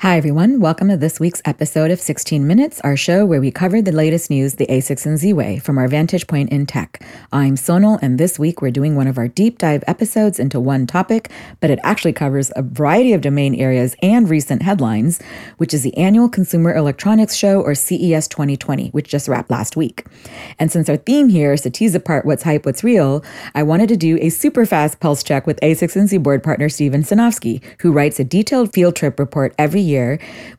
Hi, 0.00 0.16
everyone. 0.16 0.60
Welcome 0.60 0.88
to 0.88 0.96
this 0.96 1.20
week's 1.20 1.42
episode 1.44 1.90
of 1.90 2.00
16 2.00 2.46
Minutes, 2.46 2.80
our 2.80 2.96
show 2.96 3.26
where 3.26 3.38
we 3.38 3.50
cover 3.50 3.82
the 3.82 3.92
latest 3.92 4.30
news 4.30 4.54
the 4.54 4.66
a16z 4.68 5.34
way 5.34 5.58
from 5.58 5.76
our 5.76 5.88
vantage 5.88 6.26
point 6.26 6.48
in 6.48 6.64
tech. 6.64 7.04
I'm 7.32 7.54
Sonal, 7.56 7.98
and 8.00 8.16
this 8.16 8.38
week 8.38 8.62
we're 8.62 8.70
doing 8.70 8.96
one 8.96 9.08
of 9.08 9.18
our 9.18 9.28
deep 9.28 9.58
dive 9.58 9.84
episodes 9.86 10.40
into 10.40 10.58
one 10.58 10.86
topic, 10.86 11.30
but 11.60 11.68
it 11.68 11.78
actually 11.82 12.14
covers 12.14 12.50
a 12.56 12.62
variety 12.62 13.12
of 13.12 13.20
domain 13.20 13.54
areas 13.54 13.94
and 14.00 14.30
recent 14.30 14.62
headlines, 14.62 15.20
which 15.58 15.74
is 15.74 15.82
the 15.82 15.94
annual 15.98 16.30
Consumer 16.30 16.74
Electronics 16.74 17.34
Show, 17.34 17.60
or 17.60 17.74
CES 17.74 18.26
2020, 18.26 18.88
which 18.92 19.10
just 19.10 19.28
wrapped 19.28 19.50
last 19.50 19.76
week. 19.76 20.06
And 20.58 20.72
since 20.72 20.88
our 20.88 20.96
theme 20.96 21.28
here 21.28 21.52
is 21.52 21.60
to 21.60 21.70
tease 21.70 21.94
apart 21.94 22.24
what's 22.24 22.44
hype, 22.44 22.64
what's 22.64 22.82
real, 22.82 23.22
I 23.54 23.62
wanted 23.64 23.90
to 23.90 23.98
do 23.98 24.16
a 24.22 24.30
super 24.30 24.64
fast 24.64 24.98
pulse 24.98 25.22
check 25.22 25.46
with 25.46 25.60
a16z 25.60 26.22
board 26.22 26.42
partner 26.42 26.70
Steven 26.70 27.02
Sinofsky, 27.02 27.62
who 27.82 27.92
writes 27.92 28.18
a 28.18 28.24
detailed 28.24 28.72
field 28.72 28.96
trip 28.96 29.18
report 29.18 29.54
every 29.58 29.82
year, 29.82 29.89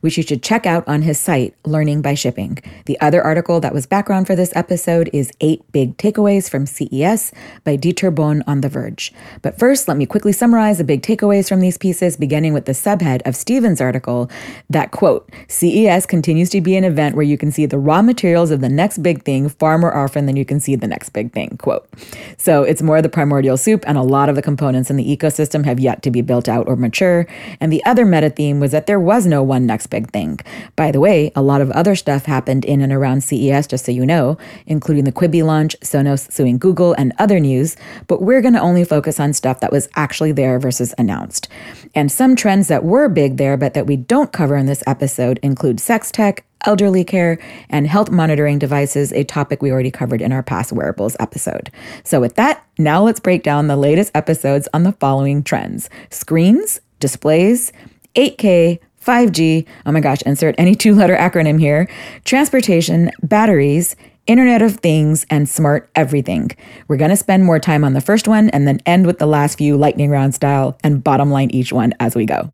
which 0.00 0.16
you 0.16 0.22
should 0.22 0.42
check 0.42 0.66
out 0.66 0.86
on 0.86 1.02
his 1.02 1.18
site, 1.18 1.54
Learning 1.64 2.02
by 2.02 2.14
Shipping. 2.14 2.58
The 2.86 3.00
other 3.00 3.22
article 3.22 3.60
that 3.60 3.72
was 3.72 3.86
background 3.86 4.26
for 4.26 4.36
this 4.36 4.52
episode 4.54 5.08
is 5.12 5.32
Eight 5.40 5.62
Big 5.72 5.96
Takeaways 5.96 6.50
from 6.50 6.66
CES 6.66 7.32
by 7.64 7.76
Dieter 7.76 8.14
Bohn 8.14 8.42
on 8.46 8.60
The 8.60 8.68
Verge. 8.68 9.12
But 9.40 9.58
first, 9.58 9.88
let 9.88 9.96
me 9.96 10.06
quickly 10.06 10.32
summarize 10.32 10.78
the 10.78 10.84
big 10.84 11.02
takeaways 11.02 11.48
from 11.48 11.60
these 11.60 11.78
pieces, 11.78 12.16
beginning 12.16 12.52
with 12.52 12.66
the 12.66 12.72
subhead 12.72 13.22
of 13.26 13.36
Steven's 13.36 13.80
article 13.80 14.30
that, 14.68 14.90
quote, 14.90 15.30
CES 15.48 16.06
continues 16.06 16.50
to 16.50 16.60
be 16.60 16.76
an 16.76 16.84
event 16.84 17.14
where 17.14 17.24
you 17.24 17.38
can 17.38 17.50
see 17.50 17.66
the 17.66 17.78
raw 17.78 18.02
materials 18.02 18.50
of 18.50 18.60
the 18.60 18.68
next 18.68 18.98
big 18.98 19.22
thing 19.24 19.48
far 19.48 19.78
more 19.78 19.96
often 19.96 20.26
than 20.26 20.36
you 20.36 20.44
can 20.44 20.60
see 20.60 20.76
the 20.76 20.86
next 20.88 21.10
big 21.10 21.32
thing, 21.32 21.56
quote. 21.58 21.88
So 22.36 22.62
it's 22.62 22.82
more 22.82 23.00
the 23.00 23.08
primordial 23.08 23.56
soup, 23.56 23.84
and 23.86 23.96
a 23.96 24.02
lot 24.02 24.28
of 24.28 24.36
the 24.36 24.42
components 24.42 24.90
in 24.90 24.96
the 24.96 25.16
ecosystem 25.16 25.64
have 25.64 25.80
yet 25.80 26.02
to 26.02 26.10
be 26.10 26.22
built 26.22 26.48
out 26.48 26.68
or 26.68 26.76
mature. 26.76 27.26
And 27.60 27.72
the 27.72 27.84
other 27.84 28.04
meta 28.04 28.30
theme 28.30 28.60
was 28.60 28.72
that 28.72 28.86
there 28.86 29.00
was 29.00 29.21
no 29.26 29.42
one 29.42 29.66
next 29.66 29.88
big 29.88 30.10
thing. 30.10 30.40
By 30.76 30.90
the 30.90 31.00
way, 31.00 31.32
a 31.34 31.42
lot 31.42 31.60
of 31.60 31.70
other 31.72 31.94
stuff 31.94 32.24
happened 32.24 32.64
in 32.64 32.80
and 32.80 32.92
around 32.92 33.22
CES, 33.22 33.66
just 33.66 33.84
so 33.84 33.92
you 33.92 34.06
know, 34.06 34.38
including 34.66 35.04
the 35.04 35.12
Quibi 35.12 35.44
launch, 35.44 35.78
Sonos 35.80 36.30
suing 36.30 36.58
Google, 36.58 36.94
and 36.94 37.12
other 37.18 37.40
news, 37.40 37.76
but 38.06 38.22
we're 38.22 38.42
going 38.42 38.54
to 38.54 38.60
only 38.60 38.84
focus 38.84 39.18
on 39.18 39.32
stuff 39.32 39.60
that 39.60 39.72
was 39.72 39.88
actually 39.96 40.32
there 40.32 40.58
versus 40.58 40.94
announced. 40.98 41.48
And 41.94 42.10
some 42.10 42.36
trends 42.36 42.68
that 42.68 42.84
were 42.84 43.08
big 43.08 43.36
there, 43.36 43.56
but 43.56 43.74
that 43.74 43.86
we 43.86 43.96
don't 43.96 44.32
cover 44.32 44.56
in 44.56 44.66
this 44.66 44.82
episode 44.86 45.38
include 45.42 45.80
sex 45.80 46.10
tech, 46.10 46.44
elderly 46.64 47.04
care, 47.04 47.38
and 47.68 47.86
health 47.86 48.10
monitoring 48.10 48.58
devices, 48.58 49.12
a 49.12 49.24
topic 49.24 49.62
we 49.62 49.70
already 49.70 49.90
covered 49.90 50.22
in 50.22 50.32
our 50.32 50.42
past 50.42 50.72
wearables 50.72 51.16
episode. 51.20 51.70
So, 52.04 52.20
with 52.20 52.36
that, 52.36 52.64
now 52.78 53.02
let's 53.02 53.20
break 53.20 53.42
down 53.42 53.66
the 53.66 53.76
latest 53.76 54.12
episodes 54.14 54.68
on 54.72 54.82
the 54.82 54.92
following 54.92 55.42
trends 55.42 55.90
screens, 56.10 56.80
displays, 57.00 57.72
8K, 58.14 58.78
5G, 59.04 59.66
oh 59.86 59.92
my 59.92 60.00
gosh, 60.00 60.22
insert 60.22 60.54
any 60.58 60.74
two 60.74 60.94
letter 60.94 61.16
acronym 61.16 61.58
here, 61.58 61.88
transportation, 62.24 63.10
batteries, 63.22 63.96
Internet 64.26 64.62
of 64.62 64.76
Things, 64.76 65.26
and 65.30 65.48
smart 65.48 65.90
everything. 65.96 66.50
We're 66.86 66.96
going 66.96 67.10
to 67.10 67.16
spend 67.16 67.44
more 67.44 67.58
time 67.58 67.82
on 67.82 67.94
the 67.94 68.00
first 68.00 68.28
one 68.28 68.50
and 68.50 68.68
then 68.68 68.78
end 68.86 69.06
with 69.06 69.18
the 69.18 69.26
last 69.26 69.58
few 69.58 69.76
lightning 69.76 70.10
round 70.10 70.34
style 70.34 70.78
and 70.84 71.02
bottom 71.02 71.30
line 71.30 71.50
each 71.50 71.72
one 71.72 71.92
as 71.98 72.14
we 72.14 72.24
go. 72.24 72.52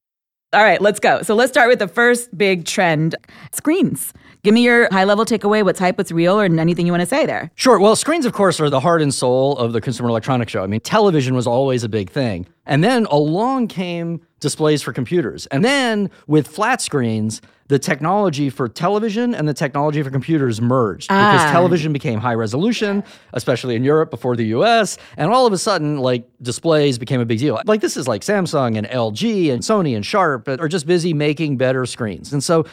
All 0.55 0.62
right, 0.62 0.80
let's 0.80 0.98
go. 0.98 1.20
So 1.20 1.34
let's 1.34 1.52
start 1.52 1.68
with 1.68 1.78
the 1.78 1.88
first 1.88 2.36
big 2.36 2.64
trend 2.64 3.14
screens. 3.52 4.14
Give 4.42 4.55
me 4.55 4.62
your 4.62 4.88
high 4.90 5.05
level 5.05 5.27
takeaway, 5.27 5.62
what's 5.62 5.78
hype, 5.78 5.98
what's 5.98 6.10
real, 6.10 6.40
or 6.40 6.44
anything 6.44 6.86
you 6.86 6.92
want 6.92 7.02
to 7.02 7.06
say 7.06 7.27
there. 7.27 7.50
Sure. 7.55 7.78
Well, 7.78 7.94
screens, 7.96 8.24
of 8.24 8.33
course, 8.33 8.58
are 8.58 8.70
the 8.70 8.80
heart 8.80 9.02
and 9.02 9.12
soul 9.12 9.58
of 9.58 9.74
the 9.74 9.80
Consumer 9.83 10.08
Electronics 10.08 10.50
Show. 10.50 10.62
I 10.62 10.66
mean, 10.66 10.80
television 10.80 11.34
was 11.34 11.46
always 11.46 11.84
a 11.84 11.88
big 11.88 12.08
thing. 12.08 12.46
And 12.64 12.83
then 12.83 13.05
along 13.10 13.68
came 13.68 14.22
displays 14.41 14.83
for 14.83 14.92
computers. 14.92 15.47
And 15.47 15.64
then 15.64 16.11
with 16.27 16.48
flat 16.48 16.81
screens, 16.81 17.41
the 17.69 17.78
technology 17.78 18.48
for 18.48 18.67
television 18.67 19.34
and 19.34 19.47
the 19.47 19.55
technology 19.55 20.03
for 20.03 20.11
computers 20.11 20.61
merged 20.61 21.08
ah. 21.11 21.33
because 21.33 21.50
television 21.50 21.92
became 21.92 22.19
high 22.19 22.34
resolution, 22.34 23.05
especially 23.34 23.77
in 23.77 23.84
Europe 23.84 24.11
before 24.11 24.36
the 24.36 24.47
US. 24.47 24.96
And 25.17 25.30
all 25.30 25.46
of 25.46 25.52
a 25.52 25.58
sudden, 25.58 25.98
like 25.98 26.27
displays 26.40 26.98
became 26.98 27.20
a 27.20 27.27
big 27.27 27.39
deal. 27.39 27.61
Like 27.67 27.83
this 27.83 27.96
is 27.96 28.08
like 28.08 28.23
Samsung 28.23 28.79
and 28.79 28.86
LG 28.86 29.52
and 29.52 29.62
Sony 29.62 29.95
and 29.95 30.05
Sharp 30.05 30.48
are 30.48 30.68
just 30.68 30.86
busy 30.86 31.12
making 31.12 31.58
better 31.58 31.85
screens. 31.85 32.33
And 32.33 32.42
so 32.42 32.64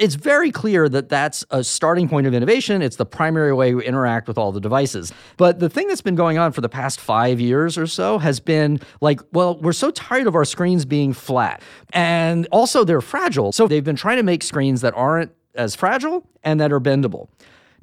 it's 0.00 0.14
very 0.14 0.50
clear 0.50 0.88
that 0.88 1.10
that's 1.10 1.44
a 1.50 1.62
starting 1.62 2.08
point 2.08 2.26
of 2.26 2.32
innovation. 2.32 2.80
It's 2.80 2.96
the 2.96 3.04
primary 3.04 3.52
way 3.52 3.74
we 3.74 3.84
interact 3.84 4.28
with 4.28 4.38
all 4.38 4.50
the 4.50 4.60
devices. 4.60 5.12
But 5.36 5.60
the 5.60 5.68
thing 5.68 5.88
that's 5.88 6.00
been 6.00 6.14
going 6.14 6.38
on 6.38 6.52
for 6.52 6.62
the 6.62 6.70
past 6.70 6.98
five 6.98 7.38
years 7.38 7.76
or 7.76 7.86
so 7.86 8.18
has 8.18 8.40
been 8.40 8.80
like, 9.02 9.20
well, 9.32 9.58
we're 9.58 9.74
so 9.74 9.90
tired 9.90 10.26
of 10.26 10.34
our 10.34 10.46
screens 10.46 10.86
being 10.86 11.12
flat. 11.12 11.60
And 11.92 12.48
also, 12.50 12.82
they're 12.82 13.02
fragile. 13.02 13.52
So 13.52 13.68
they've 13.68 13.84
been 13.84 13.94
trying 13.94 14.16
to 14.16 14.22
make 14.22 14.42
screens 14.42 14.80
that 14.80 14.94
aren't 14.94 15.32
as 15.54 15.74
fragile 15.74 16.26
and 16.42 16.58
that 16.60 16.72
are 16.72 16.80
bendable. 16.80 17.28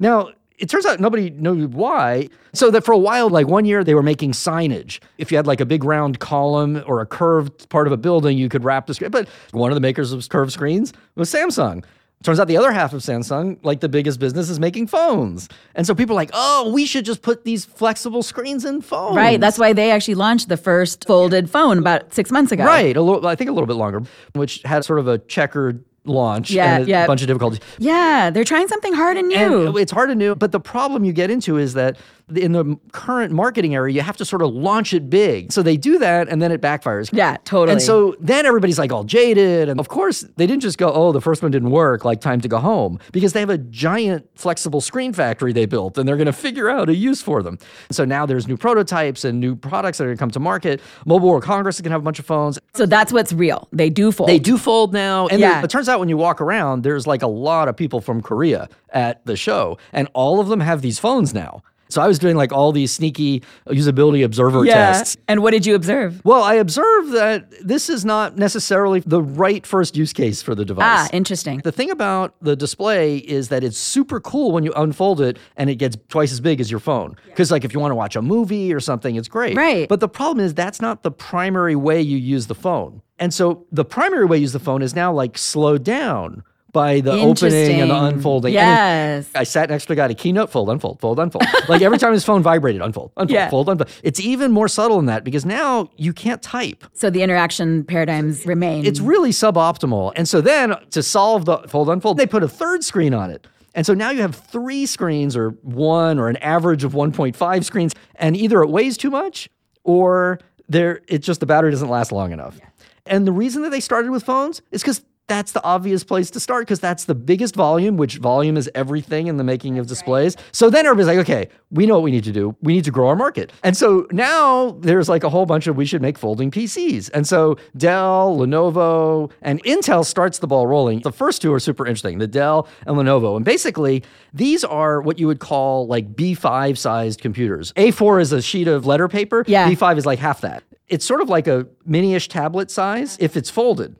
Now, 0.00 0.30
it 0.58 0.68
turns 0.68 0.86
out 0.86 0.98
nobody 0.98 1.30
knew 1.30 1.68
why. 1.68 2.30
So 2.52 2.72
that 2.72 2.84
for 2.84 2.90
a 2.90 2.98
while, 2.98 3.30
like 3.30 3.46
one 3.46 3.64
year, 3.64 3.84
they 3.84 3.94
were 3.94 4.02
making 4.02 4.32
signage. 4.32 4.98
If 5.18 5.30
you 5.30 5.38
had 5.38 5.46
like 5.46 5.60
a 5.60 5.66
big 5.66 5.84
round 5.84 6.18
column 6.18 6.82
or 6.84 7.00
a 7.00 7.06
curved 7.06 7.68
part 7.68 7.86
of 7.86 7.92
a 7.92 7.96
building, 7.96 8.36
you 8.36 8.48
could 8.48 8.64
wrap 8.64 8.88
the 8.88 8.94
screen. 8.94 9.12
But 9.12 9.28
one 9.52 9.70
of 9.70 9.76
the 9.76 9.80
makers 9.80 10.12
of 10.12 10.28
curved 10.28 10.50
screens 10.50 10.92
was 11.14 11.32
Samsung. 11.32 11.84
Turns 12.24 12.40
out 12.40 12.48
the 12.48 12.56
other 12.56 12.72
half 12.72 12.92
of 12.92 13.00
Samsung, 13.00 13.58
like 13.62 13.78
the 13.78 13.88
biggest 13.88 14.18
business, 14.18 14.50
is 14.50 14.58
making 14.58 14.88
phones. 14.88 15.48
And 15.76 15.86
so 15.86 15.94
people 15.94 16.14
are 16.14 16.20
like, 16.20 16.30
oh, 16.32 16.72
we 16.72 16.84
should 16.84 17.04
just 17.04 17.22
put 17.22 17.44
these 17.44 17.64
flexible 17.64 18.24
screens 18.24 18.64
in 18.64 18.80
phones. 18.80 19.16
Right. 19.16 19.40
That's 19.40 19.56
why 19.56 19.72
they 19.72 19.92
actually 19.92 20.16
launched 20.16 20.48
the 20.48 20.56
first 20.56 21.06
folded 21.06 21.48
phone 21.48 21.78
about 21.78 22.12
six 22.12 22.32
months 22.32 22.50
ago. 22.50 22.64
Right. 22.64 22.96
A 22.96 23.02
little, 23.02 23.24
I 23.26 23.36
think 23.36 23.50
a 23.50 23.52
little 23.52 23.68
bit 23.68 23.76
longer, 23.76 24.02
which 24.32 24.62
had 24.64 24.84
sort 24.84 24.98
of 24.98 25.06
a 25.06 25.18
checkered 25.18 25.84
launch 26.04 26.50
yeah, 26.50 26.76
and 26.76 26.84
a 26.84 26.88
yeah. 26.88 27.06
bunch 27.06 27.20
of 27.20 27.28
difficulties. 27.28 27.60
Yeah, 27.78 28.30
they're 28.30 28.44
trying 28.44 28.66
something 28.66 28.94
hard 28.94 29.16
and 29.16 29.28
new. 29.28 29.68
And 29.68 29.76
it's 29.76 29.92
hard 29.92 30.10
and 30.10 30.18
new, 30.18 30.34
but 30.34 30.52
the 30.52 30.60
problem 30.60 31.04
you 31.04 31.12
get 31.12 31.30
into 31.30 31.56
is 31.56 31.74
that 31.74 31.98
in 32.34 32.52
the 32.52 32.78
current 32.92 33.32
marketing 33.32 33.74
area, 33.74 33.94
you 33.94 34.00
have 34.00 34.16
to 34.18 34.24
sort 34.24 34.42
of 34.42 34.52
launch 34.52 34.92
it 34.92 35.08
big. 35.08 35.52
So 35.52 35.62
they 35.62 35.76
do 35.76 35.98
that 35.98 36.28
and 36.28 36.40
then 36.42 36.52
it 36.52 36.60
backfires. 36.60 37.10
Yeah, 37.12 37.36
totally. 37.44 37.72
And 37.72 37.82
so 37.82 38.16
then 38.20 38.46
everybody's 38.46 38.78
like 38.78 38.92
all 38.92 39.04
jaded. 39.04 39.68
And 39.68 39.80
of 39.80 39.88
course, 39.88 40.24
they 40.36 40.46
didn't 40.46 40.62
just 40.62 40.78
go, 40.78 40.92
oh, 40.92 41.12
the 41.12 41.20
first 41.20 41.42
one 41.42 41.50
didn't 41.50 41.70
work, 41.70 42.04
like 42.04 42.20
time 42.20 42.40
to 42.40 42.48
go 42.48 42.58
home, 42.58 42.98
because 43.12 43.32
they 43.32 43.40
have 43.40 43.50
a 43.50 43.58
giant 43.58 44.28
flexible 44.34 44.80
screen 44.80 45.12
factory 45.12 45.52
they 45.52 45.66
built 45.66 45.98
and 45.98 46.08
they're 46.08 46.16
going 46.16 46.26
to 46.26 46.32
figure 46.32 46.68
out 46.68 46.88
a 46.88 46.94
use 46.94 47.22
for 47.22 47.42
them. 47.42 47.58
So 47.90 48.04
now 48.04 48.26
there's 48.26 48.46
new 48.46 48.56
prototypes 48.56 49.24
and 49.24 49.40
new 49.40 49.56
products 49.56 49.98
that 49.98 50.04
are 50.04 50.08
going 50.08 50.16
to 50.16 50.20
come 50.20 50.30
to 50.32 50.40
market. 50.40 50.80
Mobile 51.06 51.28
World 51.28 51.42
Congress 51.42 51.76
is 51.76 51.82
going 51.82 51.90
to 51.90 51.94
have 51.94 52.02
a 52.02 52.04
bunch 52.04 52.18
of 52.18 52.26
phones. 52.26 52.58
So 52.74 52.86
that's 52.86 53.12
what's 53.12 53.32
real. 53.32 53.68
They 53.72 53.90
do 53.90 54.12
fold. 54.12 54.28
They 54.28 54.38
do 54.38 54.58
fold 54.58 54.92
now. 54.92 55.28
And 55.28 55.40
yeah. 55.40 55.62
it 55.62 55.70
turns 55.70 55.88
out 55.88 56.00
when 56.00 56.08
you 56.08 56.16
walk 56.16 56.40
around, 56.40 56.82
there's 56.82 57.06
like 57.06 57.22
a 57.22 57.26
lot 57.26 57.68
of 57.68 57.76
people 57.76 58.00
from 58.00 58.20
Korea 58.20 58.68
at 58.90 59.24
the 59.26 59.36
show, 59.36 59.78
and 59.92 60.08
all 60.14 60.40
of 60.40 60.48
them 60.48 60.60
have 60.60 60.82
these 60.82 60.98
phones 60.98 61.34
now. 61.34 61.62
So 61.88 62.02
I 62.02 62.06
was 62.06 62.18
doing 62.18 62.36
like 62.36 62.52
all 62.52 62.72
these 62.72 62.92
sneaky 62.92 63.42
usability 63.66 64.24
observer 64.24 64.64
yeah. 64.64 64.74
tests. 64.74 65.16
And 65.26 65.42
what 65.42 65.52
did 65.52 65.66
you 65.66 65.74
observe? 65.74 66.20
Well, 66.24 66.42
I 66.42 66.54
observed 66.54 67.12
that 67.12 67.66
this 67.66 67.88
is 67.88 68.04
not 68.04 68.36
necessarily 68.36 69.00
the 69.00 69.22
right 69.22 69.66
first 69.66 69.96
use 69.96 70.12
case 70.12 70.42
for 70.42 70.54
the 70.54 70.64
device. 70.64 70.84
Ah, 70.84 71.08
interesting. 71.12 71.60
The 71.64 71.72
thing 71.72 71.90
about 71.90 72.34
the 72.42 72.56
display 72.56 73.18
is 73.18 73.48
that 73.48 73.64
it's 73.64 73.78
super 73.78 74.20
cool 74.20 74.52
when 74.52 74.64
you 74.64 74.72
unfold 74.74 75.20
it 75.20 75.38
and 75.56 75.70
it 75.70 75.76
gets 75.76 75.96
twice 76.08 76.32
as 76.32 76.40
big 76.40 76.60
as 76.60 76.70
your 76.70 76.80
phone. 76.80 77.16
Because, 77.26 77.50
like, 77.50 77.64
if 77.64 77.72
you 77.72 77.80
want 77.80 77.92
to 77.92 77.96
watch 77.96 78.16
a 78.16 78.22
movie 78.22 78.72
or 78.72 78.80
something, 78.80 79.16
it's 79.16 79.28
great. 79.28 79.56
Right. 79.56 79.88
But 79.88 80.00
the 80.00 80.08
problem 80.08 80.44
is 80.44 80.54
that's 80.54 80.80
not 80.80 81.02
the 81.02 81.10
primary 81.10 81.76
way 81.76 82.00
you 82.00 82.16
use 82.16 82.46
the 82.46 82.54
phone. 82.54 83.02
And 83.18 83.34
so 83.34 83.66
the 83.72 83.84
primary 83.84 84.26
way 84.26 84.36
you 84.38 84.42
use 84.42 84.52
the 84.52 84.60
phone 84.60 84.82
is 84.82 84.94
now 84.94 85.12
like 85.12 85.36
slowed 85.36 85.84
down 85.84 86.44
by 86.78 87.00
the 87.00 87.10
opening 87.10 87.80
and 87.80 87.90
the 87.90 88.04
unfolding. 88.04 88.54
Yes. 88.54 89.28
I 89.34 89.42
sat 89.42 89.68
next 89.68 89.86
to 89.86 89.94
a 89.94 89.96
guy, 89.96 90.06
a 90.06 90.14
keynote, 90.14 90.48
fold, 90.48 90.70
unfold, 90.70 91.00
fold, 91.00 91.18
unfold. 91.18 91.44
like 91.68 91.82
every 91.82 91.98
time 91.98 92.12
his 92.12 92.24
phone 92.24 92.40
vibrated, 92.40 92.80
unfold, 92.80 93.10
unfold, 93.16 93.30
yeah. 93.34 93.50
fold, 93.50 93.68
unfold. 93.68 93.90
It's 94.04 94.20
even 94.20 94.52
more 94.52 94.68
subtle 94.68 94.98
than 94.98 95.06
that 95.06 95.24
because 95.24 95.44
now 95.44 95.90
you 95.96 96.12
can't 96.12 96.40
type. 96.40 96.84
So 96.92 97.10
the 97.10 97.22
interaction 97.22 97.82
paradigms 97.82 98.46
remain. 98.46 98.86
It's 98.86 99.00
really 99.00 99.30
suboptimal. 99.30 100.12
And 100.14 100.28
so 100.28 100.40
then 100.40 100.76
to 100.90 101.02
solve 101.02 101.46
the 101.46 101.58
fold, 101.66 101.90
unfold, 101.90 102.16
they 102.16 102.26
put 102.28 102.44
a 102.44 102.48
third 102.48 102.84
screen 102.84 103.12
on 103.12 103.32
it. 103.32 103.48
And 103.74 103.84
so 103.84 103.92
now 103.92 104.10
you 104.10 104.22
have 104.22 104.36
three 104.36 104.86
screens 104.86 105.36
or 105.36 105.50
one 105.62 106.20
or 106.20 106.28
an 106.28 106.36
average 106.36 106.84
of 106.84 106.92
1.5 106.92 107.64
screens, 107.64 107.92
and 108.14 108.36
either 108.36 108.62
it 108.62 108.68
weighs 108.68 108.96
too 108.96 109.10
much 109.10 109.48
or 109.82 110.38
there 110.68 111.00
it's 111.08 111.26
just 111.26 111.40
the 111.40 111.46
battery 111.46 111.72
doesn't 111.72 111.88
last 111.88 112.12
long 112.12 112.30
enough. 112.30 112.56
Yeah. 112.56 112.68
And 113.06 113.26
the 113.26 113.32
reason 113.32 113.62
that 113.62 113.70
they 113.70 113.80
started 113.80 114.12
with 114.12 114.22
phones 114.22 114.62
is 114.70 114.82
because 114.82 115.02
that's 115.28 115.52
the 115.52 115.62
obvious 115.62 116.02
place 116.02 116.30
to 116.30 116.40
start 116.40 116.62
because 116.62 116.80
that's 116.80 117.04
the 117.04 117.14
biggest 117.14 117.54
volume, 117.54 117.96
which 117.96 118.16
volume 118.16 118.56
is 118.56 118.68
everything 118.74 119.26
in 119.26 119.36
the 119.36 119.44
making 119.44 119.78
of 119.78 119.86
displays. 119.86 120.36
So 120.52 120.70
then 120.70 120.86
everybody's 120.86 121.06
like, 121.06 121.18
okay, 121.18 121.48
we 121.70 121.86
know 121.86 121.94
what 121.94 122.02
we 122.02 122.10
need 122.10 122.24
to 122.24 122.32
do. 122.32 122.56
We 122.62 122.72
need 122.72 122.84
to 122.84 122.90
grow 122.90 123.08
our 123.08 123.16
market. 123.16 123.52
And 123.62 123.76
so 123.76 124.06
now 124.10 124.72
there's 124.80 125.08
like 125.08 125.24
a 125.24 125.28
whole 125.28 125.46
bunch 125.46 125.66
of 125.66 125.76
we 125.76 125.84
should 125.84 126.02
make 126.02 126.18
folding 126.18 126.50
PCs. 126.50 127.10
And 127.12 127.26
so 127.26 127.56
Dell, 127.76 128.38
Lenovo, 128.38 129.30
and 129.42 129.62
Intel 129.64 130.04
starts 130.04 130.38
the 130.38 130.46
ball 130.46 130.66
rolling. 130.66 131.00
The 131.00 131.12
first 131.12 131.42
two 131.42 131.52
are 131.52 131.60
super 131.60 131.86
interesting, 131.86 132.18
the 132.18 132.26
Dell 132.26 132.66
and 132.86 132.96
Lenovo. 132.96 133.36
And 133.36 133.44
basically, 133.44 134.02
these 134.32 134.64
are 134.64 135.02
what 135.02 135.18
you 135.18 135.26
would 135.26 135.40
call 135.40 135.86
like 135.86 136.14
B5 136.14 136.78
sized 136.78 137.20
computers. 137.20 137.72
A4 137.74 138.22
is 138.22 138.32
a 138.32 138.40
sheet 138.40 138.66
of 138.66 138.86
letter 138.86 139.08
paper. 139.08 139.44
Yeah. 139.46 139.68
B5 139.70 139.98
is 139.98 140.06
like 140.06 140.18
half 140.18 140.40
that. 140.40 140.62
It's 140.88 141.04
sort 141.04 141.20
of 141.20 141.28
like 141.28 141.46
a 141.46 141.66
mini-ish 141.84 142.28
tablet 142.28 142.70
size 142.70 143.18
if 143.20 143.36
it's 143.36 143.50
folded. 143.50 143.94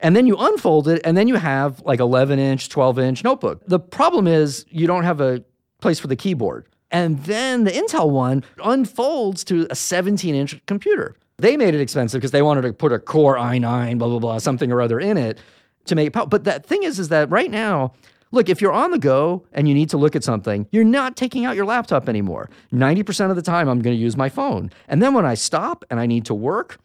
And 0.00 0.14
then 0.14 0.26
you 0.26 0.36
unfold 0.36 0.88
it, 0.88 1.02
and 1.04 1.16
then 1.16 1.28
you 1.28 1.36
have 1.36 1.80
like 1.82 2.00
11 2.00 2.38
inch, 2.38 2.68
12 2.68 2.98
inch 2.98 3.24
notebook. 3.24 3.62
The 3.66 3.80
problem 3.80 4.26
is 4.26 4.64
you 4.68 4.86
don't 4.86 5.04
have 5.04 5.20
a 5.20 5.42
place 5.80 5.98
for 5.98 6.06
the 6.06 6.16
keyboard. 6.16 6.66
And 6.90 7.18
then 7.24 7.64
the 7.64 7.70
Intel 7.70 8.10
one 8.10 8.44
unfolds 8.64 9.44
to 9.44 9.66
a 9.70 9.74
17 9.74 10.34
inch 10.34 10.64
computer. 10.66 11.16
They 11.38 11.56
made 11.56 11.74
it 11.74 11.80
expensive 11.80 12.20
because 12.20 12.32
they 12.32 12.42
wanted 12.42 12.62
to 12.62 12.72
put 12.72 12.92
a 12.92 12.98
Core 12.98 13.36
i9, 13.36 13.98
blah, 13.98 14.08
blah, 14.08 14.18
blah, 14.18 14.38
something 14.38 14.72
or 14.72 14.80
other 14.80 14.98
in 14.98 15.16
it 15.16 15.38
to 15.86 15.94
make 15.94 16.08
it 16.08 16.12
power. 16.12 16.26
But 16.26 16.44
that 16.44 16.66
thing 16.66 16.82
is, 16.82 16.98
is 16.98 17.10
that 17.10 17.30
right 17.30 17.50
now, 17.50 17.92
look, 18.32 18.48
if 18.48 18.60
you're 18.60 18.72
on 18.72 18.90
the 18.90 18.98
go 18.98 19.44
and 19.52 19.68
you 19.68 19.74
need 19.74 19.90
to 19.90 19.96
look 19.96 20.16
at 20.16 20.24
something, 20.24 20.66
you're 20.72 20.84
not 20.84 21.16
taking 21.16 21.44
out 21.44 21.54
your 21.54 21.66
laptop 21.66 22.08
anymore. 22.08 22.50
90% 22.72 23.30
of 23.30 23.36
the 23.36 23.42
time, 23.42 23.68
I'm 23.68 23.80
going 23.80 23.96
to 23.96 24.00
use 24.02 24.16
my 24.16 24.28
phone. 24.28 24.70
And 24.88 25.02
then 25.02 25.14
when 25.14 25.26
I 25.26 25.34
stop 25.34 25.84
and 25.90 26.00
I 26.00 26.06
need 26.06 26.24
to 26.26 26.34
work, 26.34 26.78